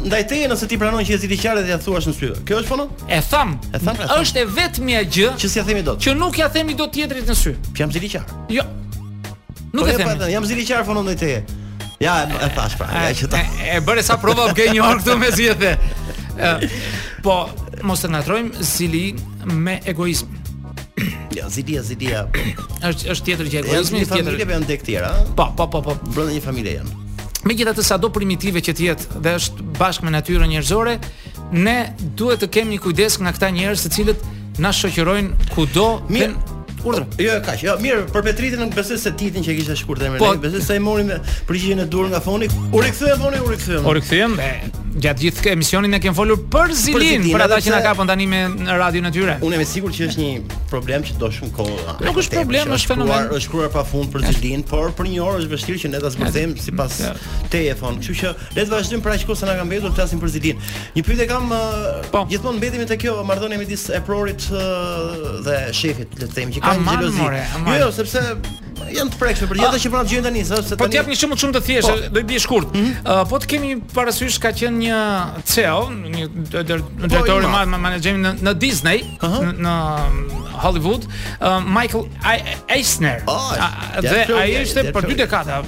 ndaj 0.07 0.23
teje 0.31 0.47
nëse 0.49 0.69
ti 0.71 0.79
pranon 0.81 1.05
që 1.05 1.19
je 1.19 1.29
i 1.37 1.41
qartë 1.43 1.67
dhe 1.67 1.75
ja 1.75 1.77
thua 1.83 2.01
në 2.01 2.15
sy. 2.17 2.31
Kjo 2.49 2.63
është 2.63 2.71
po 2.71 2.87
E 3.19 3.19
tham. 3.29 3.53
E 3.75 3.83
tham. 3.83 4.01
Është 4.23 4.41
e 4.41 4.47
vetmja 4.57 5.03
gjë 5.05 5.35
që 5.43 5.51
si 5.53 5.67
themi 5.69 5.85
dot. 5.85 6.01
Që 6.01 6.15
nuk 6.23 6.41
ja 6.41 6.49
themi 6.55 6.73
dot 6.81 6.95
tjetrit 6.97 7.29
në 7.29 7.37
sy. 7.43 7.53
Jam 7.77 7.93
i 7.93 8.11
qartë. 8.15 8.41
Jo. 8.57 8.65
Nuk 9.75 9.85
po 9.85 9.91
e 9.91 9.95
them. 9.97 10.19
Po, 10.19 10.25
jam 10.25 10.45
zili 10.47 10.65
qarfon 10.67 10.95
po 10.95 11.01
në 11.03 11.09
ndaj 11.09 11.17
teje. 11.19 11.43
Ja, 12.03 12.15
e, 12.29 12.39
e 12.47 12.49
thash 12.55 12.77
pra, 12.79 12.88
ja 13.07 13.13
që 13.19 13.29
ta. 13.31 13.41
E, 13.61 13.69
e 13.75 13.81
bërë 13.83 14.03
sa 14.05 14.17
prova 14.21 14.49
u 14.49 14.55
një 14.55 14.83
or 14.85 15.01
këtu 15.03 15.17
me 15.19 15.31
zi 15.35 15.49
e 15.51 15.55
the. 15.63 15.75
po, 17.23 17.35
mos 17.88 18.01
të 18.03 18.09
ngatrojmë 18.15 18.65
zili 18.71 19.05
me 19.51 19.77
egoizëm. 19.88 20.41
Ja, 21.35 21.49
zidia, 21.51 21.81
zidia. 21.83 22.21
Ësht, 22.79 23.03
është 23.11 23.25
tjetër 23.27 23.49
gjë 23.51 23.61
egoizmi, 23.65 24.03
tjetër. 24.07 24.38
Është 24.38 24.53
janë 24.55 24.69
tek 24.69 24.85
tjera. 24.88 25.09
Po, 25.35 25.49
po, 25.57 25.67
po, 25.67 25.81
po. 25.83 25.95
Brenda 26.15 26.31
një 26.38 26.43
familje 26.45 26.75
janë. 26.79 27.01
Megjithatë 27.45 27.83
sado 27.85 28.09
primitive 28.13 28.61
që 28.65 28.73
të 28.79 28.85
jetë 28.88 29.19
dhe 29.25 29.33
është 29.41 29.67
bashkë 29.77 30.07
me 30.07 30.13
natyrën 30.15 30.47
njerëzore, 30.49 30.95
ne 31.63 31.75
duhet 32.17 32.41
të 32.41 32.49
kemi 32.57 32.79
kujdes 32.81 33.19
nga 33.21 33.35
këta 33.35 33.51
njerëz 33.57 33.83
të 33.85 33.93
cilët 33.97 34.25
na 34.63 34.71
shoqërojnë 34.75 35.51
kudo 35.53 35.89
shkurtër. 36.85 37.05
Po, 37.11 37.25
jo, 37.25 37.35
kaq, 37.45 37.63
jo, 37.65 37.75
mirë, 37.81 38.05
për 38.13 38.25
Petritin 38.29 38.61
nuk 38.63 38.75
besoj 38.77 38.99
se 39.01 39.11
titin 39.19 39.45
që 39.45 39.57
kishte 39.59 39.77
shkurtër 39.81 40.13
më 40.15 40.21
po, 40.23 40.33
ne. 40.35 40.43
Besoj 40.47 40.63
se 40.67 40.77
ai 40.77 40.83
mori 40.85 41.07
me 41.09 41.17
përgjigjen 41.49 41.83
e 41.85 41.89
durë 41.91 42.13
nga 42.15 42.21
foni. 42.27 42.49
U 42.71 42.83
rikthye 42.83 43.17
foni, 43.23 43.41
u 43.45 43.51
rikthyem. 43.53 43.85
U 43.89 43.95
rikthyem 43.99 44.37
gjatë 45.03 45.25
gjithë 45.25 45.41
emisionin 45.51 45.58
emisioni 45.58 45.89
ne 45.91 45.99
kemi 46.03 46.15
folur 46.15 46.39
për 46.51 46.71
Zilin, 46.79 47.25
për 47.34 47.43
ata 47.47 47.58
që 47.63 47.71
na 47.75 47.79
kapën 47.84 48.10
tani 48.10 48.25
me 48.31 48.41
në 48.65 48.77
radio 48.79 49.01
në 49.03 49.12
tyre. 49.15 49.36
Unë 49.43 49.58
jam 49.58 49.63
i 49.63 49.67
sigurt 49.67 49.97
që 49.97 50.08
është 50.08 50.21
një 50.21 50.60
problem 50.71 51.03
që 51.08 51.17
do 51.19 51.29
shumë 51.36 51.53
kohë. 51.58 51.95
Nuk 52.08 52.19
është 52.21 52.38
problem, 52.43 52.71
është 52.77 52.91
fenomen. 52.93 53.27
Është 53.36 53.51
kruar 53.51 53.71
pafund 53.73 54.12
për 54.13 54.25
Zilin, 54.29 54.63
por 54.69 54.93
për 54.97 55.10
një 55.12 55.23
orë 55.25 55.41
është 55.41 55.51
vështirë 55.51 55.81
që 55.84 55.91
ne 55.95 56.01
ta 56.05 56.12
zbuzem 56.15 56.55
sipas 56.65 57.01
te 57.51 57.65
e 57.65 57.77
Kështu 58.05 58.15
që 58.21 58.31
le 58.55 58.63
të 58.65 58.71
vazhdojmë 58.71 59.03
pra 59.05 59.13
që 59.19 59.36
sa 59.38 59.47
na 59.49 59.53
ka 59.58 59.63
mbetur 59.67 59.91
të 59.91 59.97
flasim 59.99 60.19
për 60.21 60.31
Zilin. 60.38 60.60
Një 60.95 61.03
pyetje 61.08 61.25
kam 61.29 61.51
po. 62.13 62.25
gjithmonë 62.31 62.58
mbetemi 62.62 62.88
te 62.89 62.97
kjo 62.99 63.17
marrdhënia 63.27 63.60
midis 63.62 63.88
Eprorit 63.99 64.47
dhe 65.45 65.58
shefit, 65.75 66.15
le 66.21 66.27
të 66.29 66.34
themi 66.39 66.55
që 66.58 66.63
kanë 66.63 66.88
xhelozi. 66.88 67.27
Jo, 67.65 67.75
jo, 67.84 67.91
sepse 67.99 68.23
janë 68.93 69.13
të 69.13 69.19
prekshme 69.19 69.47
për 69.49 69.59
jetën 69.61 69.77
ah. 69.77 69.81
që 69.83 69.91
pranë 69.93 70.09
gjën 70.11 70.25
tani, 70.25 70.41
sepse 70.47 70.55
po 70.55 70.69
tani. 70.69 70.79
Po 70.83 70.88
të 70.93 70.97
jap 70.99 71.07
një 71.11 71.17
shumë 71.21 71.38
shumë 71.41 71.55
të 71.55 71.61
thjeshtë, 71.69 71.95
po, 72.01 72.11
do 72.15 72.21
i 72.23 72.27
bësh 72.29 72.45
shkurt. 72.47 72.75
uh, 72.75 73.11
po 73.31 73.39
të 73.41 73.49
kemi 73.53 73.69
parasysh 73.93 74.38
ka 74.43 74.51
qenë 74.59 74.81
një 74.83 74.99
CEO, 75.51 75.79
një 76.03 76.27
drejtor 76.49 77.27
po, 77.29 77.39
i 77.39 77.49
madh 77.49 77.73
menaxhimi 77.75 78.23
në, 78.25 78.33
në 78.45 78.55
Disney, 78.65 79.03
uh 79.17 79.25
-huh. 79.25 79.49
në, 79.51 79.73
mm, 80.11 80.45
Hollywood, 80.63 81.07
uh, 81.41 81.59
Michael 81.65 82.07
Eisner. 82.75 83.23
Dhe 84.01 84.25
ai 84.41 84.49
ishte 84.63 84.91
për 84.95 85.09
dy 85.11 85.15
dekada 85.25 85.63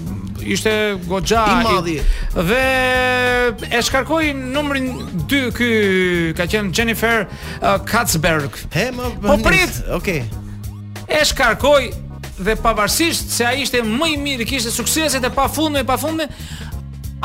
ishte 0.47 0.73
goxha 1.11 1.41
i 1.43 1.63
madhi 1.63 1.97
dhe 2.47 3.51
e 3.77 3.81
shkarkoi 3.83 4.31
numrin 4.33 4.85
2 5.27 5.51
ky 5.57 5.71
ka 6.37 6.45
qen 6.47 6.71
Jennifer 6.71 7.27
uh, 7.61 7.85
Katzberg. 7.85 8.51
Po 9.27 9.37
prit, 9.45 9.71
okay. 9.91 10.23
E 11.07 11.25
shkarkoi 11.25 12.06
dhe 12.45 12.55
pavarësisht 12.61 13.31
se 13.33 13.45
ai 13.47 13.61
ishte 13.63 13.81
më 13.85 14.09
i 14.13 14.17
miri, 14.21 14.45
kishte 14.47 14.71
sukseset 14.73 15.25
e 15.25 15.29
pafundme 15.33 15.81
e 15.83 15.87
pafundme, 15.87 16.27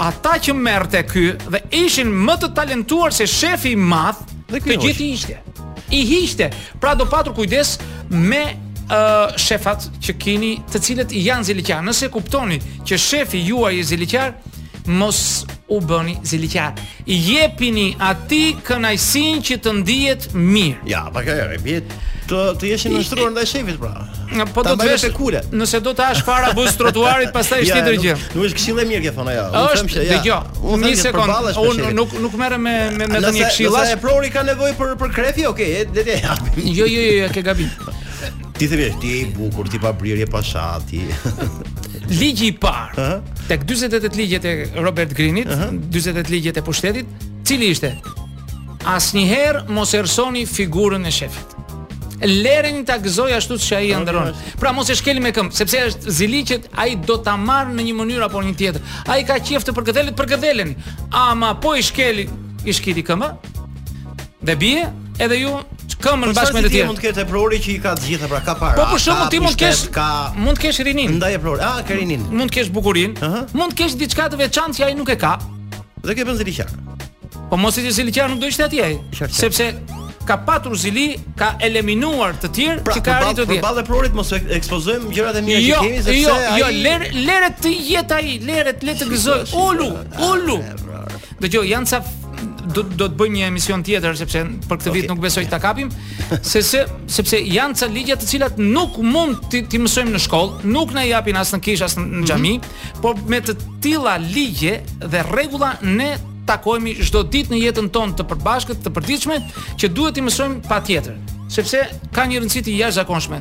ata 0.00 0.38
që 0.40 0.54
merrte 0.56 1.02
ky 1.08 1.26
dhe 1.52 1.60
ishin 1.82 2.08
më 2.24 2.34
të 2.42 2.52
talentuar 2.56 3.12
se 3.12 3.26
shefi 3.28 3.74
i 3.76 3.78
madh, 3.78 4.22
dhe 4.52 4.60
ky 4.64 4.76
gjithë 4.80 5.08
ishte. 5.14 5.38
I 5.92 5.98
hiqte. 6.08 6.46
Pra 6.80 6.94
do 6.96 7.04
patur 7.04 7.34
kujdes 7.36 7.74
me 8.08 8.44
ë 8.52 8.54
uh, 8.88 9.36
shefat 9.36 9.90
që 10.00 10.14
keni, 10.16 10.52
të 10.72 10.80
cilët 10.86 11.12
janë 11.12 11.44
ziliqar. 11.50 11.82
Nëse 11.84 12.08
kuptoni 12.12 12.56
që 12.88 12.96
shefi 12.96 13.42
juaj 13.44 13.74
është 13.82 13.88
ziliqar, 13.92 14.32
mos 14.96 15.18
u 15.68 15.82
bëni 15.84 16.16
ziliqar. 16.24 16.78
Jepini 17.04 17.90
atij 18.08 18.54
kënaqësinë 18.64 19.44
që 19.50 19.60
të 19.64 19.76
ndihet 19.82 20.30
mirë. 20.34 20.80
Ja, 20.94 21.04
pak 21.12 21.28
e 21.28 21.36
rëbiet 21.52 21.92
të 22.32 22.40
të 22.62 22.68
jesh 22.70 22.84
në 22.92 23.02
shtruar 23.06 23.32
ndaj 23.34 23.44
shefit 23.50 23.78
pra. 23.80 24.04
Po 24.56 24.62
do 24.64 24.74
të 24.80 24.86
vesh 24.88 25.08
kule. 25.16 25.40
Nëse 25.52 25.80
do 25.84 25.92
të 25.96 26.04
hash 26.08 26.22
para 26.26 26.52
buz 26.56 26.74
trotuarit, 26.80 27.32
pastaj 27.36 27.60
është 27.64 27.76
tjetër 27.76 27.98
gjë. 28.04 28.14
Nuk 28.36 28.46
është 28.48 28.58
këshillë 28.60 28.86
mirë 28.92 29.04
që 29.06 29.14
thon 29.16 29.30
ajo. 29.32 29.44
Unë 29.50 29.80
them 29.80 29.90
se 29.92 30.04
ja. 30.06 30.20
Dëgjoj. 30.20 30.62
Unë 30.76 30.86
një 30.92 31.00
sekond. 31.00 31.50
Unë 31.66 31.90
nuk 31.98 32.14
nuk 32.26 32.36
merrem 32.40 32.64
me 32.64 32.76
me 32.94 33.08
me 33.12 33.20
ndonjë 33.20 33.50
këshilla. 33.50 33.84
Nëse 33.88 34.00
prori 34.04 34.32
ka 34.36 34.44
nevojë 34.48 34.78
për 34.80 34.94
për 35.04 35.14
krefi, 35.18 35.46
okay, 35.50 35.82
le 35.96 36.06
të 36.08 36.18
japim. 36.24 36.62
Jo, 36.82 36.86
jo, 36.86 36.88
jo, 36.94 37.14
jo, 37.22 37.26
ke 37.34 37.42
gabim. 37.44 37.68
Ti 38.58 38.68
thebi, 38.70 38.86
ti 39.02 39.10
je 39.18 39.26
bukur, 39.36 39.68
ti 39.70 39.78
pa 39.82 39.92
brirje 39.92 40.26
pa 40.32 40.40
shati. 40.42 41.02
Ligji 42.22 42.48
i 42.50 42.56
parë. 42.56 42.92
Uh 42.96 43.30
Tek 43.48 43.64
48 43.68 44.16
ligjet 44.16 44.44
e 44.46 44.52
Robert 44.78 45.12
Greenit, 45.16 45.48
48 45.92 46.30
ligjet 46.30 46.56
e 46.56 46.62
pushtetit, 46.64 47.06
cili 47.44 47.72
ishte? 47.74 47.90
Asnjëherë 48.88 49.66
mos 49.68 49.92
erësoni 49.98 50.44
figurën 50.48 51.04
e 51.10 51.10
shefit 51.12 51.51
lerin 52.26 52.84
ta 52.84 52.96
gëzoj 53.02 53.32
ashtu 53.36 53.58
si 53.58 53.74
ai 53.74 53.90
ndron. 53.98 54.32
Pra 54.60 54.72
mos 54.72 54.90
e 54.90 54.94
shkeli 54.96 55.20
me 55.24 55.32
këmb, 55.34 55.52
sepse 55.54 55.80
është 55.88 56.14
zili 56.18 56.42
që 56.46 56.58
ai 56.78 56.94
do 56.96 57.16
ta 57.18 57.36
marr 57.36 57.72
në 57.74 57.86
një 57.88 57.94
mënyrë 57.98 58.26
apo 58.28 58.40
në 58.42 58.52
një 58.52 58.58
tjetër. 58.60 58.82
Ai 59.08 59.22
ka 59.26 59.38
për 59.38 59.74
të 59.74 60.08
për 60.10 60.12
përgëdhelen. 60.20 60.74
Ama 61.10 61.54
po 61.60 61.74
i 61.76 61.82
shkel 61.82 62.24
i 62.24 62.72
shkiti 62.74 63.02
këmbë. 63.06 63.30
Dhe 64.42 64.56
bie 64.58 64.84
edhe 65.18 65.36
ju 65.40 65.56
këmbën 66.02 66.32
bashkë 66.34 66.56
me 66.56 66.62
të 66.66 66.70
tjerë. 66.74 66.88
Mund 66.90 66.98
të 66.98 67.06
ketë 67.08 67.24
eprori 67.26 67.58
që 67.62 67.70
i 67.72 67.78
ka 67.84 67.92
të 67.94 68.08
gjitha 68.10 68.28
pra 68.30 68.40
ka 68.42 68.56
para. 68.58 68.78
Po 68.78 68.92
për 68.92 69.02
shkakun 69.04 69.32
ti 69.32 69.40
mund 69.42 69.58
të 69.58 69.68
kesh 69.68 69.82
ka 69.94 70.06
mund 70.38 70.58
të 70.58 70.66
kesh 70.66 70.82
rinin. 70.86 71.16
Ndaj 71.18 71.36
eprori, 71.38 71.62
ah, 71.62 71.80
ka 71.86 71.98
rinin. 71.98 72.26
Mund 72.32 72.50
të 72.50 72.58
kesh 72.60 72.72
bukurinë, 72.74 73.32
mund 73.54 73.74
të 73.74 73.84
kesh 73.84 73.98
diçka 74.02 74.26
të 74.34 74.40
veçantë 74.42 74.80
që 74.80 74.88
ai 74.88 74.96
nuk 74.98 75.14
e 75.14 75.18
ka. 75.22 75.36
Dhe 76.02 76.16
ke 76.18 76.26
bën 76.26 76.38
ziliqar. 76.42 76.72
Po 77.52 77.58
mos 77.60 77.78
e 77.78 77.84
di 77.86 77.92
se 77.94 78.02
nuk 78.02 78.38
do 78.40 78.46
ishte 78.50 78.64
atje 78.66 78.82
ai. 78.82 78.98
Sepse 79.30 79.74
ka 80.26 80.36
patur 80.38 80.76
zili, 80.78 81.16
ka 81.38 81.52
eliminuar 81.62 82.36
të 82.40 82.50
tjerë 82.56 82.84
pra, 82.86 82.94
që 82.96 83.02
ka 83.06 83.16
arritur 83.18 83.44
të 83.44 83.48
dhe. 83.48 83.58
Pra, 83.58 83.68
përballë 83.68 83.84
prurit 83.88 84.16
mos 84.16 84.32
ekspozojmë 84.38 85.10
gjërat 85.16 85.38
e 85.40 85.44
mia 85.46 85.58
që 85.60 85.66
jo, 85.68 85.80
kemi 85.82 86.00
sepse 86.00 86.22
jo, 86.22 86.36
ai 86.52 86.56
jo, 86.62 86.68
lere, 86.86 87.10
lere 87.26 87.52
të 87.62 87.74
jet 87.90 88.16
ai, 88.16 88.26
lere 88.48 88.74
të 88.78 88.90
letë 88.90 89.10
gëzoj. 89.12 89.38
Ulu, 89.66 89.90
ulu. 90.30 90.58
Do 91.42 91.50
jo 91.58 91.64
janë 91.66 91.94
sa 91.94 92.02
do 92.72 92.84
do 92.94 93.08
të 93.10 93.16
bëj 93.18 93.30
një 93.34 93.46
emision 93.50 93.82
tjetër 93.84 94.14
sepse 94.18 94.40
për 94.70 94.78
këtë 94.80 94.92
vit 94.94 95.08
nuk 95.10 95.18
besoj 95.22 95.42
ta 95.50 95.58
kapim 95.62 95.88
se 96.46 96.60
se 96.64 96.84
sepse 97.10 97.40
janë 97.42 97.76
ca 97.80 97.88
ligje 97.90 98.16
të 98.22 98.28
cilat 98.32 98.60
nuk 98.62 98.96
mund 99.02 99.42
ti 99.50 99.64
ti 99.66 99.80
mësojmë 99.82 100.14
në 100.14 100.20
shkollë, 100.26 100.62
nuk 100.72 100.94
na 100.96 101.02
japin 101.04 101.38
as 101.42 101.50
në 101.54 101.60
kishë 101.66 101.86
as 101.88 101.98
në 101.98 102.22
xhami, 102.30 102.54
mm 102.58 102.62
-hmm. 102.62 103.00
por 103.02 103.18
me 103.28 103.40
të 103.42 103.56
tilla 103.82 104.14
ligje 104.18 104.78
dhe 105.00 105.22
rregulla 105.32 105.74
ne 105.82 106.14
takohemi 106.48 106.94
çdo 107.06 107.22
ditë 107.32 107.54
në 107.54 107.60
jetën 107.62 107.88
tonë 107.94 108.16
të 108.18 108.26
përbashkët, 108.32 108.82
të 108.84 108.92
përditshme, 108.96 109.38
që 109.80 109.92
duhet 109.94 110.18
i 110.18 110.24
mësojmë 110.26 110.60
patjetër, 110.68 111.18
sepse 111.52 111.82
ka 112.16 112.26
një 112.30 112.42
rëndësi 112.42 112.64
të 112.66 112.76
jashtëzakonshme. 112.78 113.40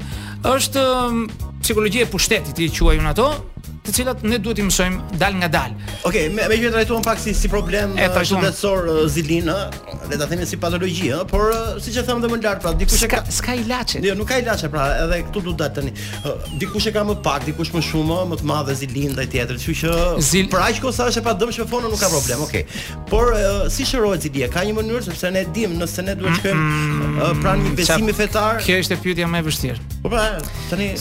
Është 0.54 0.86
psikologjia 1.62 2.06
e 2.08 2.12
pushtetit, 2.14 2.62
i 2.62 2.70
quajun 2.78 3.10
ato, 3.14 3.30
të 3.86 3.94
cilat 3.98 4.22
ne 4.30 4.38
duhet 4.38 4.60
i 4.62 4.66
mësojmë 4.68 5.18
dal 5.18 5.34
nga 5.42 5.48
dal. 5.50 5.72
Okej, 6.06 6.28
okay, 6.28 6.30
me 6.32 6.54
gjithë 6.58 6.74
trajtuam 6.76 7.04
pak 7.06 7.18
si 7.18 7.34
si 7.34 7.50
problem 7.50 7.96
eh, 7.98 8.10
shëndetësor 8.14 8.86
uh, 8.86 8.98
eh, 9.02 9.08
Zilina, 9.10 9.56
le 9.90 10.12
eh, 10.16 10.20
ta 10.22 10.28
themi 10.30 10.46
si 10.46 10.60
patologji, 10.62 11.10
ë, 11.16 11.22
por 11.32 11.48
siç 11.82 11.98
e 11.98 12.04
thamë 12.08 12.30
më 12.30 12.38
lart, 12.44 12.62
pra 12.62 12.74
dikush 12.78 13.06
e 13.08 13.10
ka 13.10 13.24
s'ka 13.26 13.56
ilaçe. 13.58 14.02
Jo, 14.06 14.14
nuk 14.20 14.30
ka 14.30 14.38
ilaçe, 14.42 14.70
pra 14.74 14.86
edhe 15.08 15.22
këtu 15.30 15.44
duhet 15.48 15.64
të 15.64 15.70
tani. 15.80 15.94
Uh, 16.22 16.36
dikush 16.62 16.92
e 16.92 16.94
ka 16.94 17.02
më 17.10 17.16
pak, 17.26 17.48
dikush 17.50 17.72
më 17.74 17.82
shumë, 17.90 18.20
më 18.34 18.40
të 18.44 18.50
madhe 18.52 18.76
zilin 18.84 19.16
ndaj 19.16 19.28
tjetrit, 19.34 19.66
kështu 19.66 19.76
që 19.80 20.22
Zil... 20.30 20.52
për 20.54 20.62
aq 20.68 20.84
kohë 20.86 20.98
sa 21.00 21.10
është 21.10 21.24
e 21.24 21.26
padëmshme 21.30 21.66
po 21.66 21.80
fona 21.80 21.90
nuk 21.92 22.02
ka 22.02 22.12
problem. 22.14 22.46
Okej. 22.46 22.64
Okay. 22.68 23.08
Por 23.10 23.34
uh, 23.34 23.66
si 23.74 23.88
shërohet 23.90 24.28
Zilia? 24.28 24.52
Ka 24.54 24.62
një 24.68 24.78
mënyrë 24.78 25.06
sepse 25.10 25.34
ne 25.34 25.42
dimë 25.56 25.82
nëse 25.82 26.06
ne 26.06 26.18
duhet 26.22 26.38
të 26.38 26.44
shkojmë 26.44 26.70
uh, 27.10 27.34
pranë 27.42 27.66
një 27.66 27.74
besimi 27.82 28.14
fetar. 28.22 28.62
Kjo 28.62 28.78
është 28.84 29.00
e 29.00 29.02
pyetja 29.04 29.32
më 29.32 29.42
e 29.42 29.48
vështirë. 29.50 29.90
Po 30.06 30.14
pra, 30.14 30.28
tani 30.70 30.94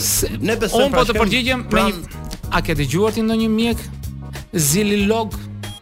ne 0.47 0.57
besojmë. 0.57 0.89
Un 0.89 0.95
po 0.95 1.01
pra, 1.01 1.05
të 1.11 1.17
përgjigjem 1.19 1.67
me 1.71 1.85
një 1.89 2.19
a 2.51 2.59
ke 2.63 2.75
dëgjuar 2.75 3.15
ti 3.15 3.23
ndonjë 3.23 3.49
mjek 3.49 3.81
zilolog? 4.69 5.33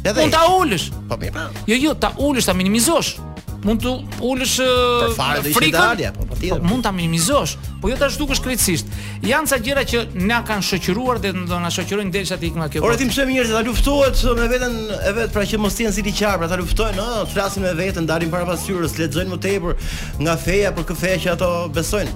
Edhe. 0.03 0.25
Mund 0.25 0.35
ta 0.35 0.43
ulësh. 0.51 0.89
Po 1.09 1.17
mirë. 1.21 1.47
Jo, 1.71 1.79
jo, 1.85 1.95
ta 2.05 2.11
ulësh, 2.19 2.49
ta 2.49 2.57
minimizosh 2.59 3.15
mund 3.65 3.81
të 3.81 3.91
ulësh 4.25 4.55
frikën 5.53 5.75
dalje, 5.75 6.11
po 6.15 6.27
po, 6.29 6.37
po, 6.41 6.57
mund 6.69 6.85
ta 6.85 6.91
minimizosh, 6.93 7.55
po 7.81 7.89
jo 7.91 7.97
ta 7.99 8.11
zhdukësh 8.13 8.41
krejtësisht. 8.45 8.91
Janë 9.25 9.51
ca 9.51 9.59
gjëra 9.67 9.83
që 9.91 10.01
na 10.29 10.39
kanë 10.47 10.65
shoqëruar 10.69 11.19
dhe 11.23 11.31
do 11.49 11.59
na 11.63 11.71
shoqërojnë 11.73 12.13
derisa 12.13 12.37
të 12.39 12.49
ikim 12.51 12.61
nga 12.61 12.69
kjo. 12.73 12.83
Ora 12.85 12.99
tim 13.01 13.09
shëmi 13.13 13.35
njerëz 13.37 13.53
që 13.53 13.57
ta 13.57 13.63
luftohet 13.67 14.23
me 14.39 14.47
veten 14.51 14.77
e 15.09 15.15
vet 15.17 15.33
pra 15.35 15.45
që 15.49 15.59
mos 15.61 15.75
tiën 15.77 15.93
si 15.95 16.05
ti 16.05 16.13
qar, 16.19 16.37
pra 16.43 16.49
ta 16.51 16.59
luftojnë, 16.61 17.01
ëh, 17.01 17.23
të 17.25 17.33
flasin 17.35 17.65
me 17.65 17.73
veten, 17.79 18.07
dalin 18.09 18.31
para 18.33 18.45
pasyrës, 18.53 18.95
lexojnë 19.01 19.33
më 19.35 19.41
tepër 19.47 19.89
nga 20.25 20.37
feja 20.45 20.73
për 20.77 20.87
këtë 20.91 21.01
feja 21.03 21.23
që 21.25 21.31
ato 21.35 21.49
besojnë. 21.75 22.15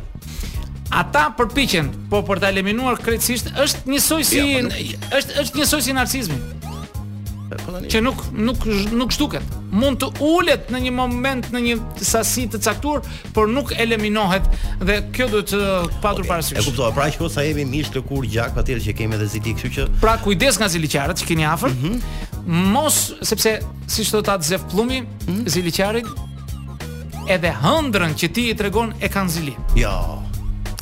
Ata 1.02 1.28
përpiqen, 1.38 1.90
po 2.14 2.22
për 2.26 2.40
ta 2.44 2.50
eliminuar 2.54 2.98
krejtësisht 3.02 3.52
është 3.66 3.84
njësoj 3.92 4.24
si 4.26 4.40
ja, 4.42 4.62
jo, 4.62 4.70
po 4.70 5.18
është 5.20 5.42
është 5.44 5.62
njësoj 5.62 5.82
si 5.86 5.94
narcizmi. 5.98 6.38
Po, 7.50 7.82
që 7.90 8.02
nuk 8.06 8.24
nuk 8.46 8.66
nuk 8.98 9.14
shtuket 9.18 9.59
mund 9.72 10.00
të 10.02 10.08
ulet 10.26 10.70
në 10.74 10.80
një 10.86 10.94
moment 10.98 11.50
në 11.54 11.62
një 11.66 11.76
sasi 12.06 12.46
të 12.52 12.62
caktuar, 12.66 13.04
por 13.36 13.50
nuk 13.52 13.72
eliminohet 13.80 14.46
dhe 14.82 15.00
kjo 15.16 15.28
duhet 15.34 15.52
të 15.54 15.64
patur 16.02 16.24
okay, 16.26 16.30
parasysh. 16.32 16.58
E 16.60 16.64
kuptova, 16.66 16.92
pra 16.96 17.08
që 17.14 17.30
sa 17.34 17.46
jemi 17.46 17.66
mish 17.70 17.92
të 17.94 18.04
kur 18.10 18.26
gjak, 18.26 18.56
patjetër 18.58 18.84
që 18.88 18.96
kemi 19.02 19.18
edhe 19.20 19.28
ziliqi, 19.34 19.56
kështu 19.58 19.72
që 19.78 19.88
Pra 20.02 20.16
kujdes 20.24 20.60
nga 20.60 20.70
ziliqarët 20.74 21.22
që 21.22 21.28
keni 21.30 21.46
afër. 21.52 21.76
Mm 21.76 22.00
-hmm. 22.00 22.48
Mos 22.74 22.98
sepse 23.22 23.60
siç 23.88 24.10
të 24.14 24.24
atë 24.34 24.48
Zef 24.50 24.66
Plumi, 24.72 25.02
mm 25.02 25.08
-hmm. 25.26 25.50
ziliqarit 25.50 26.08
edhe 27.28 27.54
hëndrën 27.64 28.16
që 28.18 28.32
ti 28.34 28.50
i 28.50 28.56
tregon 28.56 28.94
e 29.02 29.08
kanë 29.08 29.30
zili. 29.30 29.54
Jo. 29.76 30.24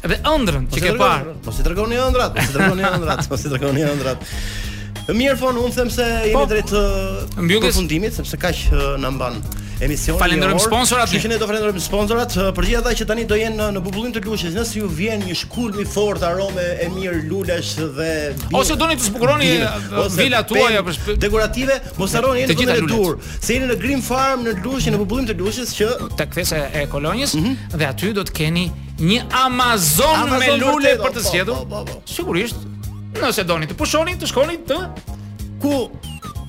Edhe 0.03 0.15
ëndrën 0.23 0.67
që 0.71 0.79
ke 0.81 0.93
parë. 0.99 1.33
Mos 1.45 1.59
i 1.59 1.63
tregoni 1.63 1.95
ëndrat, 1.95 2.31
mos 2.39 2.49
i 2.49 2.53
tregoni 2.53 2.83
ëndrat, 2.83 3.29
mos 3.31 3.45
i 3.45 3.49
tregoni 3.49 3.81
ëndrat. 3.83 4.17
Ëh. 5.07 5.15
Mirë 5.15 5.37
von, 5.39 5.55
po, 5.55 5.67
un 5.67 5.71
them 5.71 5.89
se 5.89 6.03
jemi 6.03 6.35
po. 6.35 6.47
drejt 6.49 6.73
të 6.73 7.61
përfundimit 7.63 8.15
sepse 8.17 8.37
kaq 8.41 8.57
na 8.99 9.07
mban 9.15 9.39
emision. 9.79 10.17
Falenderojm 10.19 10.59
sponsorat. 10.59 11.13
Ju 11.13 11.21
jeni 11.23 11.37
do 11.39 11.47
falenderojm 11.47 11.79
sponsorat. 11.81 12.33
Për 12.55 12.67
gjithë 12.71 12.81
ata 12.81 12.93
që 12.99 13.07
tani 13.07 13.23
do 13.29 13.37
jenë 13.39 13.69
në 13.77 13.83
bubullin 13.85 14.11
të 14.15 14.23
luçës, 14.27 14.55
nëse 14.57 14.81
ju 14.81 14.89
vjen 14.97 15.23
një 15.29 15.37
shkulm 15.45 15.79
i 15.79 15.85
fortë 15.87 16.27
aromë 16.27 16.65
e 16.83 16.89
mirë 16.95 17.21
lulesh 17.31 17.73
dhe 17.95 18.11
ose 18.59 18.75
doni 18.79 18.97
të 18.99 19.07
zbukuroni 19.07 19.49
vila 20.17 20.43
tuaj 20.49 20.75
apo 20.81 20.97
dekorative, 21.23 21.79
mos 22.01 22.15
harroni 22.19 22.43
të 22.49 22.57
jeni 22.57 22.75
në 22.75 22.91
tur. 22.91 23.17
Se 23.39 23.55
jeni 23.55 23.71
në 23.71 23.79
Green 23.79 24.03
Farm 24.03 24.43
në 24.43 24.57
luçë 24.65 24.95
në 24.95 25.01
bubullin 25.05 25.27
të 25.29 25.37
luçës 25.39 25.71
që 25.77 25.91
tek 26.19 26.35
fesa 26.35 26.65
e 26.75 26.83
kolonjës 26.91 27.37
mhm. 27.39 27.55
dhe 27.79 27.91
aty 27.93 28.11
do 28.17 28.27
të 28.27 28.35
keni 28.41 28.67
Një 28.97 29.27
Amazon, 29.37 30.09
Amazon 30.09 30.39
me 30.41 30.55
lule 30.57 30.95
për 30.97 31.11
të 31.13 31.19
po, 31.21 31.27
zgjedhur. 31.27 31.91
Sigurisht, 32.09 32.63
nëse 33.23 33.45
doni 33.47 33.67
të 33.69 33.77
pushoni, 33.79 34.17
të 34.21 34.29
shkoni 34.33 34.59
të 34.69 34.81
ku 35.63 35.77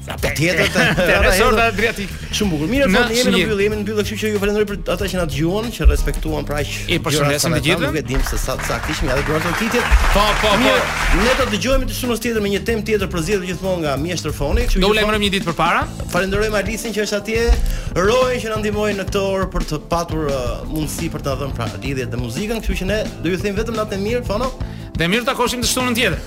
Pa 0.08 0.14
po 0.16 0.28
tjetër 0.38 0.70
të 0.72 1.04
Resort 1.26 1.58
Adriatik. 1.60 2.12
Shumë 2.32 2.48
bukur. 2.54 2.68
Mirë, 2.70 2.84
po 2.88 3.00
jemi 3.12 3.28
në 3.28 3.40
mbyllje, 3.44 3.64
jemi 3.66 3.76
në 3.76 3.80
mbyllje, 3.82 4.04
kështu 4.08 4.16
që 4.22 4.28
ju 4.30 4.38
falenderoj 4.40 4.66
për 4.70 4.78
ata 4.94 5.08
që 5.12 5.18
na 5.18 5.26
dëgjuan, 5.28 5.66
që 5.74 5.88
respektuan 5.90 6.46
prajsh... 6.48 6.78
I 6.94 6.96
përshëndesim 7.04 7.56
të 7.58 7.58
gjithë 7.66 7.82
Nuk 7.90 7.98
e 8.00 8.02
dim 8.08 8.22
se 8.24 8.38
sa 8.40 8.54
sa 8.70 8.78
kishim 8.86 9.10
edhe 9.12 9.26
të 9.44 9.52
titit. 9.58 9.90
Po, 10.14 10.22
po, 10.40 10.54
po. 10.62 10.72
Ne 11.18 11.34
do 11.36 11.44
të 11.44 11.58
dëgjojmë 11.58 11.90
të 11.90 11.98
shumës 11.98 12.22
tjetër 12.24 12.44
me 12.46 12.54
një 12.54 12.62
temë 12.70 12.86
tjetër 12.88 13.10
për 13.12 13.26
gjithmonë 13.50 13.82
nga 13.84 13.98
Mjeshtrofoni, 14.06 14.64
kështu 14.70 14.80
do 14.80 14.90
ulemrëm 14.94 15.26
një 15.26 15.30
ditë 15.36 15.50
përpara. 15.50 15.84
Falenderojmë 16.14 16.56
Alisin 16.62 16.96
që 16.96 17.04
është 17.04 17.20
atje, 17.20 17.44
që 17.92 18.54
na 18.54 18.62
ndihmoi 18.62 18.96
në 19.02 19.08
këtë 19.10 19.26
orë 19.34 19.50
për 19.58 19.68
të 19.74 19.82
patur 19.92 20.32
uh, 20.32 20.64
mundësi 20.72 21.12
për 21.12 21.28
dhënë 21.28 21.52
pra 21.60 21.68
lidhjet 21.84 22.08
dhe 22.16 22.24
muzikën, 22.24 22.64
kështu 22.64 22.80
që 22.80 22.90
ne 22.94 22.98
do 23.26 23.34
ju 23.36 23.44
them 23.44 23.60
vetëm 23.60 23.76
natën 23.76 24.04
mirë, 24.08 24.24
Fono. 24.30 24.54
Dhe 24.98 25.04
mirë 25.06 25.28
takoshim 25.28 25.60
të 25.62 25.72
shtunën 25.76 26.00
tjetër. 26.00 26.20